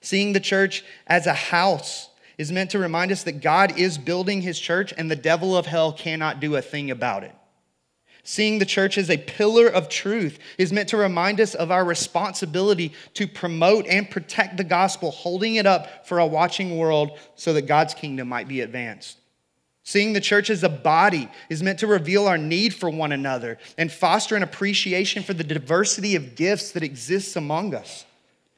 Seeing 0.00 0.32
the 0.32 0.40
church 0.40 0.84
as 1.06 1.26
a 1.26 1.34
house 1.34 2.08
is 2.38 2.50
meant 2.50 2.70
to 2.70 2.78
remind 2.78 3.12
us 3.12 3.22
that 3.24 3.42
God 3.42 3.78
is 3.78 3.98
building 3.98 4.42
His 4.42 4.58
church 4.58 4.94
and 4.96 5.10
the 5.10 5.16
devil 5.16 5.56
of 5.56 5.66
hell 5.66 5.92
cannot 5.92 6.40
do 6.40 6.56
a 6.56 6.62
thing 6.62 6.90
about 6.90 7.22
it. 7.24 7.34
Seeing 8.22 8.58
the 8.58 8.66
church 8.66 8.98
as 8.98 9.10
a 9.10 9.16
pillar 9.16 9.66
of 9.66 9.88
truth 9.88 10.38
is 10.58 10.72
meant 10.72 10.90
to 10.90 10.96
remind 10.96 11.40
us 11.40 11.54
of 11.54 11.70
our 11.70 11.84
responsibility 11.84 12.92
to 13.14 13.26
promote 13.26 13.86
and 13.86 14.10
protect 14.10 14.56
the 14.56 14.64
gospel, 14.64 15.10
holding 15.10 15.56
it 15.56 15.66
up 15.66 16.06
for 16.06 16.18
a 16.18 16.26
watching 16.26 16.76
world 16.76 17.18
so 17.34 17.52
that 17.54 17.62
God's 17.62 17.94
kingdom 17.94 18.28
might 18.28 18.46
be 18.48 18.60
advanced. 18.60 19.19
Seeing 19.90 20.12
the 20.12 20.20
church 20.20 20.50
as 20.50 20.62
a 20.62 20.68
body 20.68 21.28
is 21.48 21.64
meant 21.64 21.80
to 21.80 21.88
reveal 21.88 22.28
our 22.28 22.38
need 22.38 22.72
for 22.72 22.88
one 22.88 23.10
another 23.10 23.58
and 23.76 23.90
foster 23.90 24.36
an 24.36 24.44
appreciation 24.44 25.24
for 25.24 25.34
the 25.34 25.42
diversity 25.42 26.14
of 26.14 26.36
gifts 26.36 26.70
that 26.70 26.84
exists 26.84 27.34
among 27.34 27.74
us. 27.74 28.04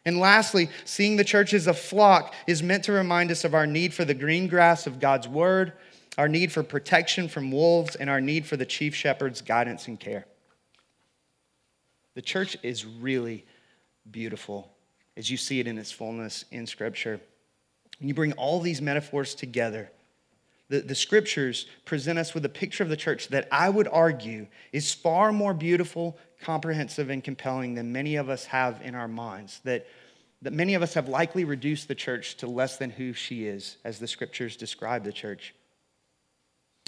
And 0.05 0.21
lastly, 0.21 0.69
seeing 0.85 1.17
the 1.17 1.25
church 1.25 1.55
as 1.55 1.67
a 1.67 1.73
flock 1.73 2.35
is 2.47 2.63
meant 2.63 2.85
to 2.85 2.93
remind 2.93 3.31
us 3.31 3.45
of 3.45 3.55
our 3.55 3.67
need 3.67 3.95
for 3.95 4.05
the 4.05 4.13
green 4.13 4.47
grass 4.47 4.87
of 4.87 5.01
God's 5.01 5.27
word, 5.27 5.73
our 6.19 6.29
need 6.29 6.53
for 6.53 6.63
protection 6.63 7.29
from 7.29 7.51
wolves, 7.51 7.97
and 7.97 8.11
our 8.11 8.21
need 8.21 8.45
for 8.45 8.59
the 8.59 8.67
chief 8.67 8.95
shepherd's 8.95 9.41
guidance 9.41 9.89
and 9.89 9.99
care. 9.99 10.27
The 12.13 12.21
church 12.21 12.59
is 12.63 12.85
really 12.85 13.47
beautiful 14.11 14.71
as 15.17 15.31
you 15.31 15.39
see 15.39 15.61
it 15.61 15.67
in 15.67 15.79
its 15.79 15.93
fullness 15.93 16.45
in 16.51 16.67
Scripture. 16.67 17.23
When 18.01 18.09
you 18.09 18.15
bring 18.15 18.35
all 18.35 18.61
these 18.61 18.83
metaphors 18.83 19.35
together, 19.35 19.91
the, 20.73 20.81
the 20.81 20.95
scriptures 20.95 21.67
present 21.85 22.19
us 22.19 22.33
with 22.33 22.47
a 22.47 22.49
picture 22.49 22.83
of 22.83 22.89
the 22.89 22.97
church 22.97 23.29
that 23.29 23.47
I 23.53 23.69
would 23.69 23.87
argue 23.89 24.47
is 24.73 24.95
far 24.95 25.31
more 25.31 25.53
beautiful, 25.53 26.17
comprehensive, 26.41 27.11
and 27.11 27.23
compelling 27.23 27.75
than 27.75 27.93
many 27.93 28.17
of 28.17 28.31
us 28.31 28.47
have 28.47 28.81
in 28.81 28.95
our 28.95 29.07
minds. 29.07 29.61
That, 29.65 29.87
that 30.41 30.55
many 30.55 30.73
of 30.73 30.83
us 30.83 30.95
have 30.95 31.11
likely 31.11 31.45
reduced 31.45 31.89
the 31.89 31.95
church 31.95 32.39
to 32.39 32.47
less 32.47 32.79
than 32.79 32.89
who 32.89 33.13
she 33.13 33.45
is, 33.45 33.77
as 33.85 33.99
the 33.99 34.09
scriptures 34.09 34.57
describe 34.57 35.05
the 35.05 35.13
church. 35.13 35.55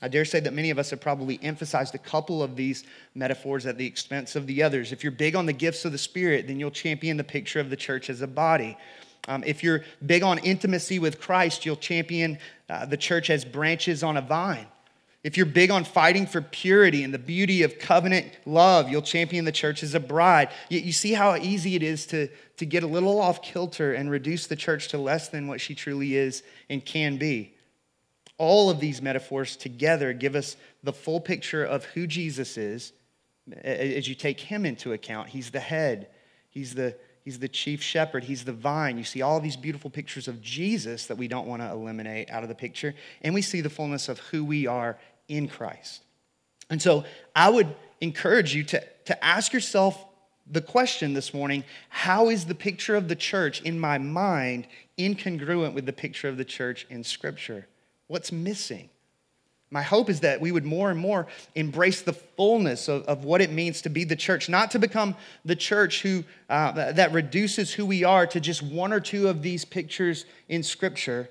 I 0.02 0.08
dare 0.08 0.24
say 0.24 0.40
that 0.40 0.54
many 0.54 0.70
of 0.70 0.78
us 0.78 0.88
have 0.88 1.02
probably 1.02 1.38
emphasized 1.42 1.94
a 1.94 1.98
couple 1.98 2.42
of 2.42 2.56
these 2.56 2.84
metaphors 3.14 3.66
at 3.66 3.76
the 3.76 3.86
expense 3.86 4.34
of 4.34 4.46
the 4.46 4.62
others. 4.62 4.92
If 4.92 5.04
you're 5.04 5.12
big 5.12 5.36
on 5.36 5.44
the 5.44 5.52
gifts 5.52 5.84
of 5.84 5.92
the 5.92 5.98
Spirit, 5.98 6.46
then 6.46 6.58
you'll 6.58 6.70
champion 6.70 7.18
the 7.18 7.24
picture 7.24 7.60
of 7.60 7.68
the 7.68 7.76
church 7.76 8.08
as 8.08 8.22
a 8.22 8.26
body. 8.26 8.78
Um, 9.26 9.42
if 9.44 9.62
you're 9.62 9.84
big 10.04 10.22
on 10.22 10.38
intimacy 10.38 10.98
with 10.98 11.20
Christ, 11.20 11.64
you'll 11.64 11.76
champion 11.76 12.38
uh, 12.68 12.86
the 12.86 12.96
church 12.96 13.30
as 13.30 13.44
branches 13.44 14.02
on 14.02 14.16
a 14.16 14.22
vine. 14.22 14.66
If 15.22 15.38
you're 15.38 15.46
big 15.46 15.70
on 15.70 15.84
fighting 15.84 16.26
for 16.26 16.42
purity 16.42 17.02
and 17.02 17.12
the 17.12 17.18
beauty 17.18 17.62
of 17.62 17.78
covenant 17.78 18.26
love, 18.44 18.90
you'll 18.90 19.00
champion 19.00 19.46
the 19.46 19.52
church 19.52 19.82
as 19.82 19.94
a 19.94 20.00
bride. 20.00 20.50
You, 20.68 20.80
you 20.80 20.92
see 20.92 21.14
how 21.14 21.34
easy 21.36 21.74
it 21.74 21.82
is 21.82 22.04
to, 22.06 22.28
to 22.58 22.66
get 22.66 22.82
a 22.82 22.86
little 22.86 23.18
off 23.18 23.40
kilter 23.40 23.94
and 23.94 24.10
reduce 24.10 24.46
the 24.46 24.56
church 24.56 24.88
to 24.88 24.98
less 24.98 25.28
than 25.30 25.48
what 25.48 25.62
she 25.62 25.74
truly 25.74 26.14
is 26.14 26.42
and 26.68 26.84
can 26.84 27.16
be. 27.16 27.54
All 28.36 28.68
of 28.68 28.80
these 28.80 29.00
metaphors 29.00 29.56
together 29.56 30.12
give 30.12 30.36
us 30.36 30.56
the 30.82 30.92
full 30.92 31.20
picture 31.20 31.64
of 31.64 31.84
who 31.86 32.06
Jesus 32.06 32.58
is 32.58 32.92
as 33.62 34.06
you 34.06 34.14
take 34.14 34.40
him 34.40 34.66
into 34.66 34.92
account. 34.92 35.30
He's 35.30 35.50
the 35.50 35.60
head, 35.60 36.08
he's 36.50 36.74
the 36.74 36.96
He's 37.24 37.38
the 37.38 37.48
chief 37.48 37.82
shepherd. 37.82 38.24
He's 38.24 38.44
the 38.44 38.52
vine. 38.52 38.98
You 38.98 39.04
see 39.04 39.22
all 39.22 39.40
these 39.40 39.56
beautiful 39.56 39.88
pictures 39.88 40.28
of 40.28 40.42
Jesus 40.42 41.06
that 41.06 41.16
we 41.16 41.26
don't 41.26 41.46
want 41.46 41.62
to 41.62 41.70
eliminate 41.70 42.30
out 42.30 42.42
of 42.42 42.50
the 42.50 42.54
picture. 42.54 42.94
And 43.22 43.32
we 43.32 43.40
see 43.40 43.62
the 43.62 43.70
fullness 43.70 44.10
of 44.10 44.18
who 44.18 44.44
we 44.44 44.66
are 44.66 44.98
in 45.28 45.48
Christ. 45.48 46.02
And 46.68 46.82
so 46.82 47.04
I 47.34 47.48
would 47.48 47.74
encourage 48.02 48.54
you 48.54 48.62
to, 48.64 48.84
to 49.06 49.24
ask 49.24 49.54
yourself 49.54 50.04
the 50.46 50.60
question 50.60 51.14
this 51.14 51.32
morning 51.32 51.64
how 51.88 52.28
is 52.28 52.44
the 52.44 52.54
picture 52.54 52.94
of 52.94 53.08
the 53.08 53.16
church 53.16 53.62
in 53.62 53.80
my 53.80 53.96
mind 53.96 54.66
incongruent 54.98 55.72
with 55.72 55.86
the 55.86 55.92
picture 55.92 56.28
of 56.28 56.36
the 56.36 56.44
church 56.44 56.86
in 56.90 57.02
Scripture? 57.02 57.66
What's 58.06 58.32
missing? 58.32 58.90
My 59.74 59.82
hope 59.82 60.08
is 60.08 60.20
that 60.20 60.40
we 60.40 60.52
would 60.52 60.64
more 60.64 60.92
and 60.92 61.00
more 61.00 61.26
embrace 61.56 62.00
the 62.02 62.12
fullness 62.12 62.86
of, 62.86 63.02
of 63.06 63.24
what 63.24 63.40
it 63.40 63.50
means 63.50 63.82
to 63.82 63.88
be 63.88 64.04
the 64.04 64.14
church, 64.14 64.48
not 64.48 64.70
to 64.70 64.78
become 64.78 65.16
the 65.44 65.56
church 65.56 66.02
who, 66.02 66.22
uh, 66.48 66.92
that 66.92 67.12
reduces 67.12 67.72
who 67.72 67.84
we 67.84 68.04
are 68.04 68.24
to 68.24 68.38
just 68.38 68.62
one 68.62 68.92
or 68.92 69.00
two 69.00 69.26
of 69.26 69.42
these 69.42 69.64
pictures 69.64 70.26
in 70.48 70.62
Scripture, 70.62 71.28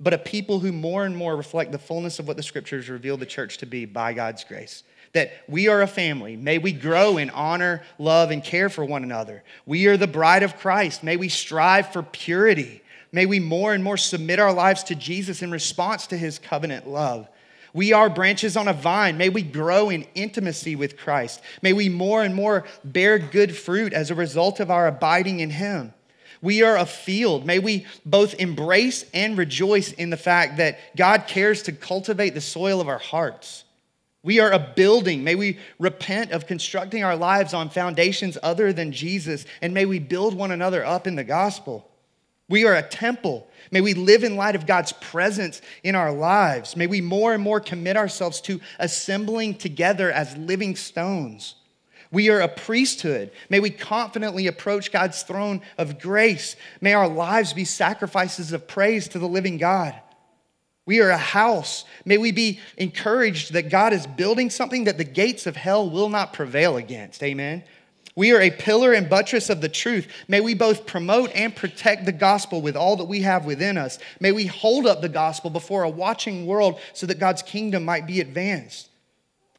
but 0.00 0.14
a 0.14 0.18
people 0.18 0.60
who 0.60 0.72
more 0.72 1.04
and 1.04 1.14
more 1.14 1.36
reflect 1.36 1.70
the 1.70 1.78
fullness 1.78 2.18
of 2.18 2.26
what 2.26 2.38
the 2.38 2.42
Scriptures 2.42 2.88
reveal 2.88 3.18
the 3.18 3.26
church 3.26 3.58
to 3.58 3.66
be 3.66 3.84
by 3.84 4.14
God's 4.14 4.42
grace. 4.42 4.84
That 5.12 5.30
we 5.46 5.68
are 5.68 5.82
a 5.82 5.86
family. 5.86 6.34
May 6.34 6.56
we 6.56 6.72
grow 6.72 7.18
in 7.18 7.28
honor, 7.28 7.82
love, 7.98 8.30
and 8.30 8.42
care 8.42 8.70
for 8.70 8.86
one 8.86 9.02
another. 9.02 9.44
We 9.66 9.86
are 9.88 9.98
the 9.98 10.06
bride 10.06 10.44
of 10.44 10.56
Christ. 10.56 11.04
May 11.04 11.18
we 11.18 11.28
strive 11.28 11.92
for 11.92 12.02
purity. 12.02 12.82
May 13.12 13.26
we 13.26 13.38
more 13.38 13.74
and 13.74 13.84
more 13.84 13.98
submit 13.98 14.38
our 14.38 14.54
lives 14.54 14.82
to 14.84 14.94
Jesus 14.94 15.42
in 15.42 15.50
response 15.50 16.06
to 16.06 16.16
his 16.16 16.38
covenant 16.38 16.88
love. 16.88 17.28
We 17.74 17.92
are 17.92 18.10
branches 18.10 18.56
on 18.56 18.68
a 18.68 18.72
vine. 18.72 19.16
May 19.16 19.30
we 19.30 19.42
grow 19.42 19.88
in 19.88 20.06
intimacy 20.14 20.76
with 20.76 20.96
Christ. 20.96 21.40
May 21.62 21.72
we 21.72 21.88
more 21.88 22.22
and 22.22 22.34
more 22.34 22.64
bear 22.84 23.18
good 23.18 23.56
fruit 23.56 23.92
as 23.92 24.10
a 24.10 24.14
result 24.14 24.60
of 24.60 24.70
our 24.70 24.86
abiding 24.86 25.40
in 25.40 25.50
Him. 25.50 25.94
We 26.42 26.62
are 26.62 26.76
a 26.76 26.84
field. 26.84 27.46
May 27.46 27.60
we 27.60 27.86
both 28.04 28.34
embrace 28.34 29.04
and 29.14 29.38
rejoice 29.38 29.92
in 29.92 30.10
the 30.10 30.16
fact 30.16 30.56
that 30.56 30.96
God 30.96 31.26
cares 31.28 31.62
to 31.62 31.72
cultivate 31.72 32.30
the 32.30 32.40
soil 32.40 32.80
of 32.80 32.88
our 32.88 32.98
hearts. 32.98 33.64
We 34.24 34.38
are 34.40 34.52
a 34.52 34.58
building. 34.58 35.24
May 35.24 35.34
we 35.34 35.58
repent 35.78 36.32
of 36.32 36.46
constructing 36.46 37.04
our 37.04 37.16
lives 37.16 37.54
on 37.54 37.70
foundations 37.70 38.38
other 38.42 38.72
than 38.72 38.92
Jesus, 38.92 39.46
and 39.60 39.72
may 39.72 39.86
we 39.86 39.98
build 39.98 40.34
one 40.34 40.50
another 40.50 40.84
up 40.84 41.06
in 41.06 41.16
the 41.16 41.24
gospel. 41.24 41.88
We 42.52 42.66
are 42.66 42.74
a 42.74 42.82
temple. 42.82 43.48
May 43.70 43.80
we 43.80 43.94
live 43.94 44.24
in 44.24 44.36
light 44.36 44.54
of 44.56 44.66
God's 44.66 44.92
presence 44.92 45.62
in 45.82 45.94
our 45.94 46.12
lives. 46.12 46.76
May 46.76 46.86
we 46.86 47.00
more 47.00 47.32
and 47.32 47.42
more 47.42 47.60
commit 47.60 47.96
ourselves 47.96 48.42
to 48.42 48.60
assembling 48.78 49.54
together 49.54 50.12
as 50.12 50.36
living 50.36 50.76
stones. 50.76 51.54
We 52.10 52.28
are 52.28 52.40
a 52.40 52.48
priesthood. 52.48 53.30
May 53.48 53.58
we 53.60 53.70
confidently 53.70 54.48
approach 54.48 54.92
God's 54.92 55.22
throne 55.22 55.62
of 55.78 55.98
grace. 55.98 56.54
May 56.82 56.92
our 56.92 57.08
lives 57.08 57.54
be 57.54 57.64
sacrifices 57.64 58.52
of 58.52 58.68
praise 58.68 59.08
to 59.08 59.18
the 59.18 59.26
living 59.26 59.56
God. 59.56 59.94
We 60.84 61.00
are 61.00 61.08
a 61.08 61.16
house. 61.16 61.86
May 62.04 62.18
we 62.18 62.32
be 62.32 62.60
encouraged 62.76 63.54
that 63.54 63.70
God 63.70 63.94
is 63.94 64.06
building 64.06 64.50
something 64.50 64.84
that 64.84 64.98
the 64.98 65.04
gates 65.04 65.46
of 65.46 65.56
hell 65.56 65.88
will 65.88 66.10
not 66.10 66.34
prevail 66.34 66.76
against. 66.76 67.22
Amen. 67.22 67.64
We 68.14 68.32
are 68.32 68.40
a 68.40 68.50
pillar 68.50 68.92
and 68.92 69.08
buttress 69.08 69.48
of 69.48 69.60
the 69.60 69.68
truth. 69.68 70.06
May 70.28 70.40
we 70.40 70.54
both 70.54 70.86
promote 70.86 71.30
and 71.34 71.56
protect 71.56 72.04
the 72.04 72.12
gospel 72.12 72.60
with 72.60 72.76
all 72.76 72.96
that 72.96 73.04
we 73.04 73.22
have 73.22 73.46
within 73.46 73.78
us. 73.78 73.98
May 74.20 74.32
we 74.32 74.46
hold 74.46 74.86
up 74.86 75.00
the 75.00 75.08
gospel 75.08 75.48
before 75.48 75.82
a 75.82 75.88
watching 75.88 76.44
world 76.44 76.78
so 76.92 77.06
that 77.06 77.18
God's 77.18 77.42
kingdom 77.42 77.84
might 77.84 78.06
be 78.06 78.20
advanced. 78.20 78.90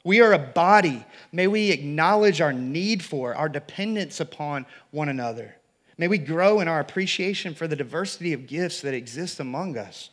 We 0.03 0.21
are 0.21 0.33
a 0.33 0.39
body. 0.39 1.03
May 1.31 1.47
we 1.47 1.71
acknowledge 1.71 2.41
our 2.41 2.53
need 2.53 3.03
for, 3.03 3.33
our 3.33 3.49
dependence 3.49 4.19
upon 4.19 4.65
one 4.91 5.09
another. 5.09 5.55
May 5.97 6.07
we 6.07 6.17
grow 6.17 6.59
in 6.59 6.67
our 6.67 6.79
appreciation 6.79 7.55
for 7.55 7.67
the 7.67 7.75
diversity 7.75 8.33
of 8.33 8.47
gifts 8.47 8.81
that 8.81 8.93
exist 8.93 9.39
among 9.39 9.77
us. 9.77 10.09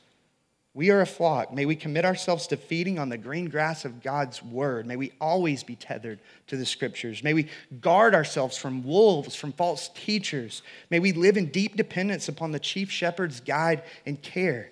We 0.73 0.91
are 0.91 1.01
a 1.01 1.07
flock. 1.07 1.53
May 1.53 1.67
we 1.67 1.75
commit 1.75 2.05
ourselves 2.05 2.47
to 2.49 2.57
feeding 2.57 2.99
on 2.99 3.09
the 3.09 3.19
green 3.19 3.47
grass 3.47 3.85
of 3.85 4.03
God's 4.03 4.41
word. 4.41 4.87
May 4.87 4.95
we 4.95 5.13
always 5.21 5.65
be 5.65 5.75
tethered 5.75 6.21
to 6.47 6.57
the 6.57 6.65
scriptures. 6.65 7.25
May 7.25 7.35
we 7.35 7.49
guard 7.81 8.15
ourselves 8.15 8.57
from 8.57 8.85
wolves, 8.85 9.35
from 9.35 9.53
false 9.53 9.91
teachers. 9.95 10.63
May 10.89 11.01
we 11.01 11.13
live 11.13 11.37
in 11.37 11.47
deep 11.47 11.77
dependence 11.77 12.29
upon 12.29 12.53
the 12.53 12.61
chief 12.61 12.89
shepherd's 12.89 13.41
guide 13.41 13.83
and 14.07 14.23
care. 14.23 14.71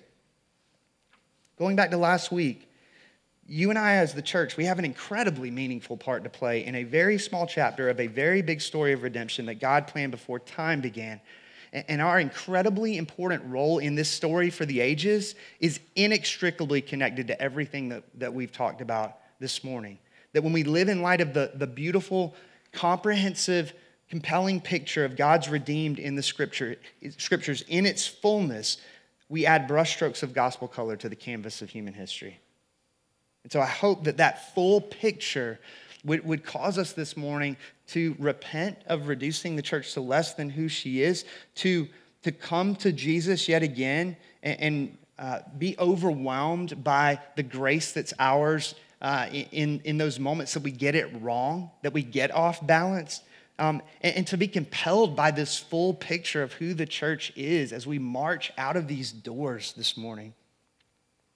Going 1.57 1.75
back 1.75 1.91
to 1.91 1.97
last 1.97 2.31
week, 2.31 2.69
you 3.45 3.69
and 3.69 3.77
I, 3.77 3.95
as 3.95 4.13
the 4.13 4.21
church, 4.21 4.55
we 4.55 4.65
have 4.65 4.79
an 4.79 4.85
incredibly 4.85 5.51
meaningful 5.51 5.97
part 5.97 6.23
to 6.23 6.29
play 6.29 6.63
in 6.65 6.75
a 6.75 6.83
very 6.83 7.17
small 7.17 7.45
chapter 7.45 7.89
of 7.89 7.99
a 7.99 8.07
very 8.07 8.41
big 8.41 8.61
story 8.61 8.93
of 8.93 9.03
redemption 9.03 9.47
that 9.47 9.55
God 9.55 9.87
planned 9.87 10.11
before 10.11 10.39
time 10.39 10.79
began 10.79 11.19
and 11.71 12.01
our 12.01 12.19
incredibly 12.19 12.97
important 12.97 13.43
role 13.45 13.79
in 13.79 13.95
this 13.95 14.09
story 14.09 14.49
for 14.49 14.65
the 14.65 14.79
ages 14.79 15.35
is 15.59 15.79
inextricably 15.95 16.81
connected 16.81 17.27
to 17.27 17.41
everything 17.41 17.89
that, 17.89 18.03
that 18.19 18.33
we've 18.33 18.51
talked 18.51 18.81
about 18.81 19.17
this 19.39 19.63
morning. 19.63 19.99
That 20.33 20.43
when 20.43 20.53
we 20.53 20.63
live 20.63 20.89
in 20.89 21.01
light 21.01 21.21
of 21.21 21.33
the, 21.33 21.51
the 21.53 21.67
beautiful, 21.67 22.35
comprehensive, 22.71 23.73
compelling 24.09 24.61
picture 24.61 25.05
of 25.05 25.15
God's 25.15 25.49
redeemed 25.49 25.99
in 25.99 26.15
the 26.15 26.23
scripture, 26.23 26.75
scriptures 27.17 27.63
in 27.67 27.85
its 27.85 28.07
fullness, 28.07 28.77
we 29.27 29.45
add 29.45 29.67
brushstrokes 29.67 30.23
of 30.23 30.33
gospel 30.33 30.67
color 30.67 30.95
to 30.97 31.09
the 31.09 31.15
canvas 31.15 31.61
of 31.61 31.69
human 31.69 31.93
history. 31.93 32.39
And 33.43 33.51
so 33.51 33.61
I 33.61 33.67
hope 33.67 34.03
that 34.05 34.17
that 34.17 34.53
full 34.53 34.81
picture 34.81 35.59
would, 36.03 36.25
would 36.25 36.43
cause 36.43 36.77
us 36.77 36.93
this 36.93 37.17
morning 37.17 37.57
to 37.87 38.15
repent 38.19 38.77
of 38.87 39.07
reducing 39.07 39.55
the 39.55 39.61
church 39.61 39.93
to 39.93 40.01
less 40.01 40.33
than 40.33 40.49
who 40.49 40.67
she 40.67 41.01
is, 41.01 41.25
to, 41.55 41.87
to 42.23 42.31
come 42.31 42.75
to 42.77 42.91
Jesus 42.91 43.49
yet 43.49 43.63
again 43.63 44.15
and, 44.43 44.59
and 44.61 44.97
uh, 45.17 45.39
be 45.57 45.75
overwhelmed 45.79 46.83
by 46.83 47.19
the 47.35 47.43
grace 47.43 47.91
that's 47.91 48.13
ours 48.19 48.75
uh, 49.01 49.27
in, 49.31 49.81
in 49.83 49.97
those 49.97 50.19
moments 50.19 50.53
that 50.53 50.63
we 50.63 50.71
get 50.71 50.95
it 50.95 51.09
wrong, 51.21 51.71
that 51.83 51.93
we 51.93 52.03
get 52.03 52.31
off 52.31 52.65
balance. 52.65 53.21
Um, 53.57 53.81
and, 53.99 54.17
and, 54.17 54.27
to 54.27 54.37
be 54.37 54.47
compelled 54.47 55.17
by 55.17 55.31
this 55.31 55.57
full 55.57 55.93
picture 55.93 56.41
of 56.41 56.53
who 56.53 56.73
the 56.73 56.85
church 56.85 57.33
is 57.35 57.73
as 57.73 57.85
we 57.85 57.99
march 57.99 58.53
out 58.57 58.77
of 58.77 58.87
these 58.87 59.11
doors 59.11 59.73
this 59.75 59.97
morning. 59.97 60.33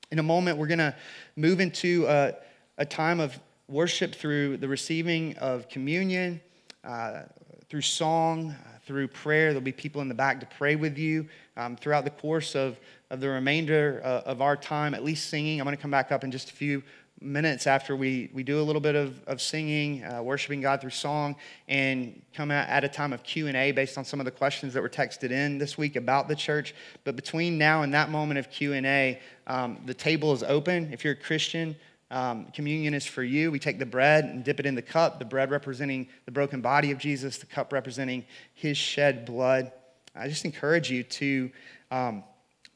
In 0.09 0.19
a 0.19 0.23
moment, 0.23 0.57
we're 0.57 0.67
going 0.67 0.79
to 0.79 0.95
move 1.35 1.59
into 1.59 2.05
a, 2.07 2.35
a 2.77 2.85
time 2.85 3.19
of 3.19 3.37
worship 3.67 4.13
through 4.13 4.57
the 4.57 4.67
receiving 4.67 5.37
of 5.37 5.69
communion, 5.69 6.41
uh, 6.83 7.23
through 7.69 7.81
song, 7.81 8.51
uh, 8.51 8.77
through 8.85 9.07
prayer. 9.07 9.47
There'll 9.49 9.61
be 9.61 9.71
people 9.71 10.01
in 10.01 10.09
the 10.09 10.13
back 10.13 10.39
to 10.41 10.45
pray 10.57 10.75
with 10.75 10.97
you 10.97 11.27
um, 11.55 11.75
throughout 11.75 12.03
the 12.03 12.11
course 12.11 12.55
of, 12.55 12.79
of 13.09 13.19
the 13.19 13.29
remainder 13.29 14.01
uh, 14.03 14.21
of 14.25 14.41
our 14.41 14.57
time, 14.57 14.93
at 14.93 15.03
least 15.03 15.29
singing. 15.29 15.59
I'm 15.59 15.65
going 15.65 15.75
to 15.75 15.81
come 15.81 15.91
back 15.91 16.11
up 16.11 16.23
in 16.23 16.31
just 16.31 16.49
a 16.49 16.53
few 16.53 16.83
minutes 17.21 17.67
after 17.67 17.95
we, 17.95 18.29
we 18.33 18.43
do 18.43 18.59
a 18.59 18.63
little 18.63 18.81
bit 18.81 18.95
of, 18.95 19.23
of 19.27 19.41
singing, 19.41 20.03
uh, 20.03 20.21
worshiping 20.21 20.61
God 20.61 20.81
through 20.81 20.89
song, 20.89 21.35
and 21.67 22.21
come 22.33 22.51
out 22.51 22.67
at 22.67 22.83
a 22.83 22.89
time 22.89 23.13
of 23.13 23.23
Q&A 23.23 23.71
based 23.71 23.97
on 23.97 24.03
some 24.03 24.19
of 24.19 24.25
the 24.25 24.31
questions 24.31 24.73
that 24.73 24.81
were 24.81 24.89
texted 24.89 25.31
in 25.31 25.57
this 25.57 25.77
week 25.77 25.95
about 25.95 26.27
the 26.27 26.35
church. 26.35 26.75
But 27.05 27.15
between 27.15 27.57
now 27.57 27.83
and 27.83 27.93
that 27.93 28.09
moment 28.09 28.39
of 28.39 28.49
Q&A, 28.49 29.21
um, 29.47 29.79
the 29.85 29.93
table 29.93 30.33
is 30.33 30.43
open. 30.43 30.91
If 30.91 31.03
you're 31.03 31.13
a 31.13 31.17
Christian, 31.17 31.75
um, 32.13 32.45
communion 32.53 32.93
is 32.93 33.07
for 33.07 33.23
you. 33.23 33.49
We 33.51 33.57
take 33.57 33.79
the 33.79 33.87
bread 33.87 34.25
and 34.25 34.43
dip 34.43 34.59
it 34.59 34.67
in 34.67 34.75
the 34.75 34.83
cup, 34.83 35.17
the 35.17 35.25
bread 35.25 35.49
representing 35.49 36.07
the 36.25 36.31
broken 36.31 36.61
body 36.61 36.91
of 36.91 36.99
Jesus, 36.99 37.39
the 37.39 37.47
cup 37.47 37.73
representing 37.73 38.23
his 38.53 38.77
shed 38.77 39.25
blood. 39.25 39.71
I 40.15 40.27
just 40.27 40.45
encourage 40.45 40.91
you 40.91 41.01
to, 41.03 41.51
um, 41.89 42.23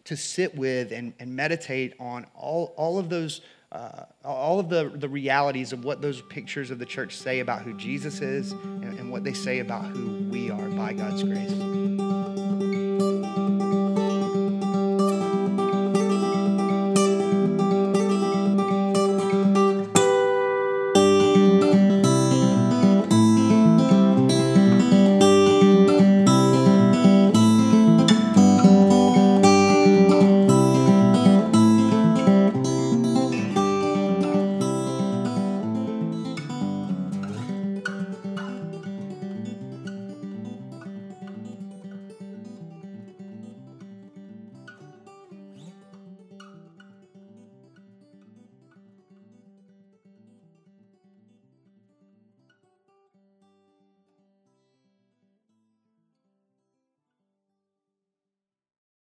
to 0.05 0.17
sit 0.17 0.55
with 0.55 0.91
and, 0.91 1.13
and 1.19 1.35
meditate 1.35 1.93
on 1.99 2.25
all, 2.35 2.73
all 2.75 2.97
of 2.97 3.09
those 3.09 3.41
uh, 3.69 4.05
all 4.23 4.61
of 4.61 4.69
the, 4.69 4.89
the 4.95 5.09
realities 5.09 5.73
of 5.73 5.83
what 5.83 6.01
those 6.01 6.21
pictures 6.21 6.71
of 6.71 6.79
the 6.79 6.85
church 6.85 7.17
say 7.17 7.41
about 7.41 7.63
who 7.63 7.73
Jesus 7.73 8.21
is 8.21 8.53
and, 8.53 8.97
and 8.97 9.11
what 9.11 9.25
they 9.25 9.33
say 9.33 9.59
about 9.59 9.85
who 9.87 10.29
we 10.29 10.49
are 10.49 10.69
by 10.69 10.93
God's 10.93 11.21
grace. 11.21 12.06